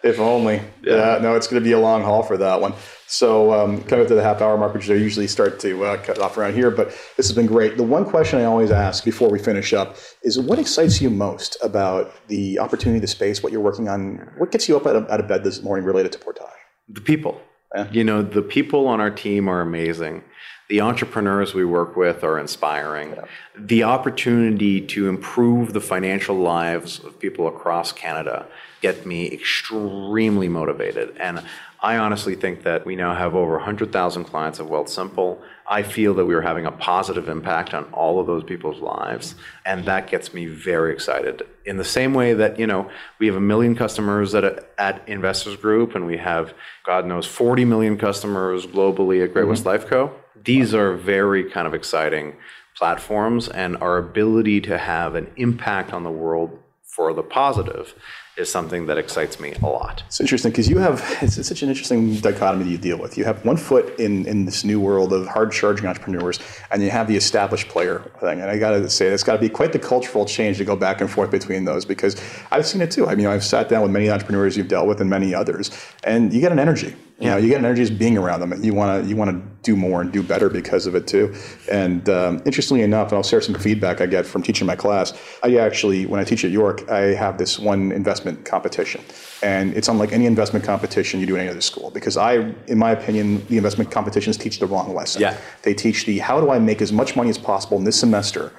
if 0.04 0.20
only. 0.20 0.62
Yeah, 0.84 1.20
no, 1.22 1.36
it's 1.36 1.48
going 1.48 1.62
to 1.62 1.67
be 1.67 1.74
a 1.74 1.80
long 1.80 2.04
haul 2.04 2.24
for 2.24 2.38
that 2.38 2.62
one. 2.62 2.74
So, 3.08 3.52
um, 3.54 3.84
coming 3.84 4.04
up 4.04 4.08
to 4.08 4.15
the 4.15 4.24
half 4.24 4.41
hour 4.41 4.58
mark, 4.58 4.74
which 4.74 4.89
I 4.89 4.94
usually 4.94 5.28
start 5.28 5.60
to 5.60 5.84
uh, 5.84 5.98
cut 5.98 6.20
off 6.20 6.38
around 6.38 6.54
here, 6.54 6.72
but 6.72 6.88
this 7.17 7.28
has 7.28 7.34
been 7.34 7.46
great. 7.46 7.76
The 7.76 7.84
one 7.84 8.06
question 8.06 8.39
I 8.39 8.46
always 8.46 8.72
ask 8.72 9.04
before 9.04 9.30
we 9.30 9.38
finish 9.38 9.74
up 9.74 9.98
is 10.24 10.39
what 10.39 10.60
excites 10.60 11.02
you 11.02 11.10
most 11.10 11.58
about 11.62 12.13
the 12.30 12.58
opportunity, 12.60 13.02
the 13.02 13.08
space, 13.08 13.44
what 13.44 13.52
you're 13.52 13.62
working 13.62 13.89
on? 13.89 14.32
What 14.38 14.52
gets 14.52 14.70
you 14.70 14.78
up 14.78 14.86
out 14.86 14.96
of, 14.96 15.10
out 15.10 15.20
of 15.20 15.28
bed 15.28 15.44
this 15.44 15.62
morning 15.62 15.86
related 15.86 16.13
to 16.13 16.20
Portage? 16.20 16.48
The 16.88 17.02
people. 17.02 17.41
Yeah. 17.76 17.88
You 17.91 18.04
know, 18.06 18.22
the 18.22 18.41
people 18.41 18.88
on 18.88 19.02
our 19.02 19.12
team 19.12 19.50
are 19.50 19.60
amazing. 19.60 20.24
The 20.72 20.80
entrepreneurs 20.80 21.54
we 21.54 21.66
work 21.66 21.98
with 21.98 22.24
are 22.24 22.40
inspiring. 22.40 23.10
Yeah. 23.10 23.26
The 23.60 23.84
opportunity 23.84 24.80
to 24.80 25.10
improve 25.10 25.74
the 25.74 25.82
financial 25.82 26.38
lives 26.38 27.04
of 27.04 27.20
people 27.20 27.50
across 27.50 27.92
Canada 27.92 28.48
get 28.82 29.06
me 29.06 29.30
extremely 29.34 30.48
motivated. 30.48 31.18
And 31.18 31.44
I 31.82 31.98
honestly 31.98 32.36
think 32.36 32.64
that 32.64 32.86
we 32.86 32.96
now 32.96 33.14
have 33.14 33.36
over 33.36 33.52
100,000 33.56 34.24
clients 34.24 34.60
of 34.60 34.68
Wealthsimple. 34.68 35.40
I 35.68 35.84
feel 35.84 36.14
that 36.14 36.26
we 36.26 36.34
are 36.36 36.42
having 36.42 36.66
a 36.66 36.72
positive 36.72 37.28
impact 37.28 37.74
on 37.74 37.84
all 37.92 38.22
of 38.22 38.28
those 38.28 38.46
people's 38.46 38.80
lives, 38.80 39.36
and 39.66 39.84
that 39.86 40.08
gets 40.08 40.34
me 40.34 40.46
very 40.46 40.94
excited. 40.94 41.46
In 41.66 41.76
the 41.76 41.84
same 41.84 42.14
way 42.14 42.34
that, 42.34 42.58
you 42.58 42.66
know, 42.66 42.90
we 43.20 43.28
have 43.28 43.36
a 43.36 43.42
million 43.42 43.76
customers 43.76 44.34
at, 44.36 44.72
at 44.78 45.06
Investors 45.10 45.58
Group, 45.58 45.96
and 45.96 46.06
we 46.06 46.16
have, 46.16 46.54
God 46.86 47.06
knows, 47.06 47.26
40 47.26 47.66
million 47.66 47.98
customers 47.98 48.66
globally 48.66 49.22
at 49.22 49.34
Great 49.34 49.48
West 49.48 49.66
mm-hmm. 49.66 49.86
Lifeco. 49.94 50.14
These 50.44 50.74
are 50.74 50.96
very 50.96 51.50
kind 51.50 51.68
of 51.68 51.74
exciting 51.74 52.36
platforms, 52.76 53.48
and 53.48 53.78
our 53.78 53.98
ability 53.98 54.62
to 54.62 54.78
have 54.78 55.16
an 55.16 55.32
impact 55.36 55.94
on 55.94 56.04
the 56.04 56.12
world 56.12 56.58
for 56.84 57.14
the 57.14 57.24
positive 57.24 57.94
is 58.38 58.50
something 58.50 58.86
that 58.86 58.98
excites 58.98 59.40
me 59.40 59.54
a 59.62 59.68
lot. 59.68 60.04
It's 60.08 60.20
interesting 60.20 60.52
because 60.52 60.70
you 60.70 60.78
have 60.78 61.04
it's, 61.22 61.38
it's, 61.38 61.50
such 61.50 61.64
an 61.64 61.70
interesting 61.70 62.16
dichotomy 62.16 62.64
that 62.64 62.70
you 62.70 62.78
deal 62.78 62.98
with. 62.98 63.18
You 63.18 63.26
have 63.26 63.44
one 63.46 63.58
foot 63.58 64.00
in 64.00 64.26
in 64.26 64.46
this 64.46 64.64
new 64.64 64.80
world 64.80 65.14
of 65.14 65.28
hard 65.28 65.52
charging 65.52 65.86
entrepreneurs, 65.86 66.40
and 66.72 66.82
you 66.82 66.90
have 66.90 67.08
the 67.08 67.16
established 67.16 67.68
player 67.68 68.00
thing. 68.20 68.42
And 68.42 68.50
I 68.50 68.58
got 68.58 68.72
to 68.72 68.90
say, 68.90 69.08
it's 69.08 69.24
got 69.24 69.34
to 69.34 69.40
be 69.40 69.50
quite 69.50 69.74
the 69.74 69.80
cultural 69.80 70.26
change 70.26 70.58
to 70.58 70.66
go 70.66 70.76
back 70.76 71.02
and 71.02 71.10
forth 71.10 71.32
between 71.32 71.66
those 71.66 71.86
because 71.86 72.16
I've 72.52 72.66
seen 72.66 72.82
it 72.82 72.92
too. 72.92 73.08
I 73.08 73.16
mean, 73.16 73.28
I've 73.28 73.44
sat 73.44 73.70
down 73.70 73.84
with 73.84 73.92
many 73.92 74.10
entrepreneurs 74.10 74.58
you've 74.58 74.70
dealt 74.70 74.88
with 74.88 75.02
and 75.02 75.10
many 75.10 75.36
others, 75.36 75.72
and 76.04 76.34
you 76.34 76.40
get 76.40 76.52
an 76.52 76.60
energy. 76.60 76.96
You 77.22 77.30
know, 77.30 77.38
you 77.38 77.50
get 77.50 77.60
an 77.60 77.66
energy 77.66 77.86
just 77.86 78.00
being 78.00 78.18
around 78.18 78.40
them, 78.40 78.64
you 78.64 78.74
want 78.74 79.04
to 79.04 79.10
you 79.10 79.16
want 79.16 79.30
to 79.30 79.52
do 79.62 79.76
more 79.76 80.02
and 80.02 80.12
do 80.12 80.24
better 80.24 80.50
because 80.50 80.88
of 80.88 80.96
it 80.96 81.06
too. 81.06 81.34
And 81.72 82.10
um, 82.10 82.42
interestingly 82.46 82.82
enough, 82.82 83.10
and 83.10 83.18
I'll 83.18 83.24
share 83.24 83.42
some 83.42 83.54
feedback 83.54 84.02
I 84.02 84.08
get 84.08 84.26
from 84.26 84.42
teaching 84.42 84.66
my 84.66 84.76
class. 84.76 85.14
I 85.44 85.58
actually, 85.58 86.08
when 86.08 86.20
I 86.20 86.24
teach 86.24 86.44
at 86.44 86.50
York, 86.50 86.90
I 86.90 87.14
have 87.14 87.38
this 87.38 87.60
one 87.60 87.92
investment 87.92 88.44
competition, 88.44 89.04
and 89.44 89.74
it's 89.76 89.88
unlike 89.88 90.12
any 90.12 90.26
investment 90.26 90.66
competition 90.66 91.20
you 91.20 91.28
do 91.28 91.36
in 91.36 91.42
any 91.42 91.50
other 91.50 91.62
school 91.62 91.92
because 91.92 92.18
I, 92.18 92.54
in 92.68 92.80
my 92.80 92.92
opinion, 92.92 93.46
the 93.48 93.58
investment 93.58 93.92
competitions 93.92 94.36
teach 94.36 94.58
the 94.58 94.66
wrong 94.66 94.94
lesson. 94.96 95.22
Yeah. 95.22 95.38
They 95.62 95.76
teach 95.76 96.06
the 96.06 96.18
how 96.20 96.42
do 96.42 96.50
I 96.50 96.58
make 96.58 96.82
as 96.82 96.92
much 96.92 97.16
money 97.16 97.30
as 97.30 97.38
possible 97.38 97.78
in 97.78 97.84
this 97.84 98.00
semester 98.00 98.52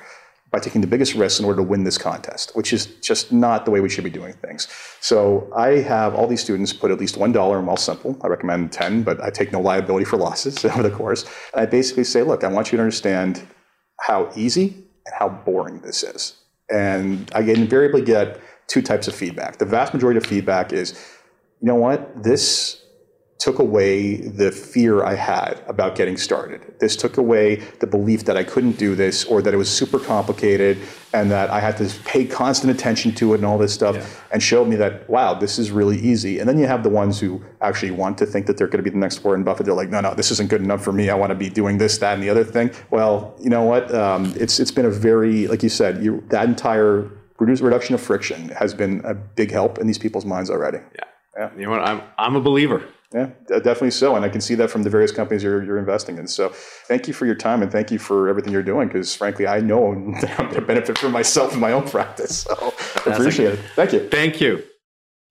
by 0.53 0.59
taking 0.59 0.83
the 0.83 0.87
biggest 0.87 1.15
risks 1.15 1.41
in 1.41 1.47
order 1.47 1.57
to 1.57 1.63
win 1.63 1.83
this 1.83 1.97
contest, 1.97 2.55
which 2.55 2.75
is 2.75 2.87
just 3.01 3.33
not 3.33 3.65
the 3.65 3.71
way 3.71 3.81
we 3.81 3.89
should 3.89 4.05
be 4.05 4.11
doing 4.11 4.35
things. 4.35 4.69
So 5.01 5.51
I 5.57 5.79
have 5.81 6.15
all 6.15 6.27
these 6.27 6.43
students 6.43 6.75
put 6.75 6.91
at 6.91 7.01
least 7.01 7.17
$1 7.17 7.25
in 7.27 7.33
Wealthsimple. 7.33 8.23
I 8.23 8.29
recommend 8.29 8.71
10, 8.71 9.03
but 9.03 9.21
I 9.23 9.31
take 9.31 9.51
no 9.51 9.61
liability 9.61 10.05
for 10.05 10.19
losses 10.19 10.63
over 10.65 10.83
the 10.83 10.91
course. 10.91 11.25
And 11.55 11.63
I 11.63 11.67
basically 11.67 12.05
say, 12.05 12.23
look, 12.23 12.45
I 12.45 12.49
want 12.49 12.71
you 12.71 12.77
to 12.77 12.83
understand 12.83 13.47
how 14.01 14.31
easy 14.37 14.75
and 15.07 15.15
how 15.19 15.31
boring 15.31 15.81
this 15.81 16.03
is. 16.03 16.35
And 16.71 17.31
I 17.35 17.41
invariably 17.41 18.03
get 18.03 18.39
two 18.67 18.83
types 18.83 19.09
of 19.09 19.15
feedback. 19.15 19.59
The 19.59 19.65
vast 19.65 19.95
majority 19.95 20.19
of 20.19 20.27
feedback 20.27 20.73
is, 20.73 20.93
you 21.61 21.67
know 21.67 21.77
what, 21.77 22.23
this 22.23 22.82
took 23.43 23.59
away 23.59 24.19
the 24.19 24.53
fear 24.53 25.03
I 25.03 25.17
had 25.17 25.61
about 25.67 25.97
getting 25.97 26.17
started. 26.17 26.61
This 26.79 26.95
took 26.95 27.17
away 27.17 27.57
the 27.81 27.89
belief 27.89 28.25
that 28.27 28.37
I 28.37 28.45
couldn't 28.45 28.79
do 28.79 28.95
this 28.95 29.25
or 29.25 29.43
that 29.43 29.53
it 29.53 29.57
was 29.57 29.69
super 29.69 29.99
complicated 29.99 30.79
and 31.13 31.29
that 31.33 31.51
I 31.51 31.59
had 31.59 31.77
to 31.79 31.87
pay 32.05 32.25
constant 32.25 32.73
attention 32.73 33.13
to 33.17 33.35
it 33.35 33.39
and 33.39 33.45
all 33.45 33.59
this 33.59 33.75
stuff 33.75 33.97
yeah. 33.97 34.07
and 34.31 34.41
showed 34.41 34.69
me 34.69 34.77
that, 34.77 35.11
wow, 35.11 35.35
this 35.35 35.59
is 35.59 35.73
really 35.73 35.99
easy. 35.99 36.39
And 36.39 36.49
then 36.49 36.57
you 36.57 36.69
have 36.69 36.85
the 36.85 36.89
ones 36.89 37.19
who 37.19 37.43
actually 37.61 37.91
want 37.91 38.17
to 38.19 38.27
think 38.27 38.47
that 38.47 38.59
they're 38.59 38.69
going 38.69 38.85
to 38.85 38.89
be 38.89 38.91
the 38.91 38.97
next 38.97 39.25
Warren 39.25 39.43
Buffett. 39.43 39.67
They're 39.67 39.75
like, 39.75 39.91
no, 39.91 40.01
no, 40.01 40.15
this 40.15 40.31
isn't 40.31 40.49
good 40.49 40.63
enough 40.63 40.85
for 40.85 40.93
me. 40.93 41.11
I 41.11 41.17
want 41.17 41.31
to 41.31 41.35
be 41.35 41.51
doing 41.51 41.79
this, 41.79 41.99
that, 41.99 42.15
and 42.15 42.23
the 42.23 42.31
other 42.31 42.45
thing. 42.45 42.71
Well, 42.93 43.35
you 43.41 43.51
know 43.51 43.65
what? 43.65 43.93
Um, 43.93 44.33
it's, 44.37 44.61
it's 44.61 44.71
been 44.71 44.87
a 44.87 44.91
very, 44.91 45.49
like 45.49 45.65
you 45.65 45.69
said, 45.69 46.01
you, 46.01 46.23
that 46.29 46.49
entire 46.49 47.11
reduction 47.41 47.97
of 47.97 48.01
friction 48.01 48.51
has 48.51 48.73
been 48.73 49.01
a 49.05 49.15
big 49.15 49.51
help 49.51 49.79
in 49.79 49.89
these 49.89 49.99
people's 49.99 50.25
minds 50.25 50.49
already. 50.49 50.79
Yeah. 50.95 51.05
Yeah. 51.37 51.51
You 51.57 51.65
know 51.65 51.71
what? 51.71 51.81
I'm, 51.81 52.03
I'm 52.19 52.37
a 52.37 52.41
believer. 52.41 52.87
Yeah, 53.13 53.31
definitely 53.49 53.91
so. 53.91 54.17
And 54.17 54.25
I 54.25 54.29
can 54.29 54.41
see 54.41 54.55
that 54.55 54.71
from 54.71 54.83
the 54.83 54.91
various 54.91 55.13
companies 55.13 55.43
you're, 55.43 55.63
you're 55.63 55.79
investing 55.79 56.19
in. 56.19 56.27
So 56.27 56.49
thank 56.49 57.07
you 57.07 57.15
for 57.15 57.27
your 57.27 57.35
time 57.35 57.63
and 57.63 57.71
thank 57.71 57.91
you 57.91 57.99
for 57.99 58.29
everything 58.29 58.53
you're 58.53 58.63
doing 58.63 58.89
because, 58.89 59.15
frankly, 59.15 59.47
I 59.47 59.61
know 59.61 59.93
I'm 59.93 60.13
going 60.13 60.55
to 60.55 60.61
benefit 60.61 60.99
for 60.99 61.09
myself 61.09 61.55
in 61.55 61.61
my 61.61 61.73
own 61.73 61.89
practice. 61.89 62.39
So 62.39 62.75
appreciate 63.07 63.55
it. 63.55 63.61
Thank 63.75 63.93
you. 63.93 64.09
Thank 64.09 64.41
you. 64.41 64.63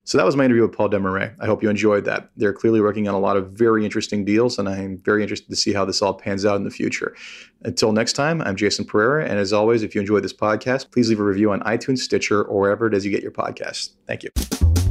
So 0.04 0.18
that 0.18 0.26
was 0.26 0.36
my 0.36 0.44
interview 0.44 0.64
with 0.64 0.74
Paul 0.74 0.90
Desmarais. 0.90 1.36
I 1.40 1.46
hope 1.46 1.62
you 1.62 1.70
enjoyed 1.70 2.06
that. 2.06 2.32
They're 2.36 2.54
clearly 2.54 2.82
working 2.82 3.08
on 3.08 3.14
a 3.14 3.20
lot 3.20 3.38
of 3.38 3.52
very 3.52 3.86
interesting 3.86 4.26
deals, 4.26 4.58
and 4.58 4.68
I'm 4.68 4.98
very 4.98 5.22
interested 5.22 5.50
to 5.50 5.56
see 5.56 5.74
how 5.74 5.86
this 5.86 6.02
all 6.02 6.16
pans 6.16 6.44
out 6.44 6.56
in 6.56 6.64
the 6.64 6.72
future. 6.72 7.16
Until 7.62 7.92
next 7.92 8.14
time, 8.14 8.42
I'm 8.42 8.56
Jason 8.56 8.84
Pereira, 8.84 9.26
and 9.26 9.38
as 9.38 9.54
always, 9.54 9.84
if 9.84 9.94
you 9.94 10.02
enjoyed 10.02 10.24
this 10.24 10.34
podcast, 10.34 10.92
please 10.92 11.08
leave 11.10 11.20
a 11.20 11.24
review 11.24 11.52
on 11.52 11.60
iTunes, 11.62 12.00
Stitcher, 12.00 12.42
or 12.44 12.62
wherever 12.62 12.88
it 12.88 12.96
is 12.96 13.06
you 13.06 13.12
get 13.12 13.22
your 13.22 13.32
podcasts. 13.32 13.92
Thank 14.08 14.24
you. 14.24 14.91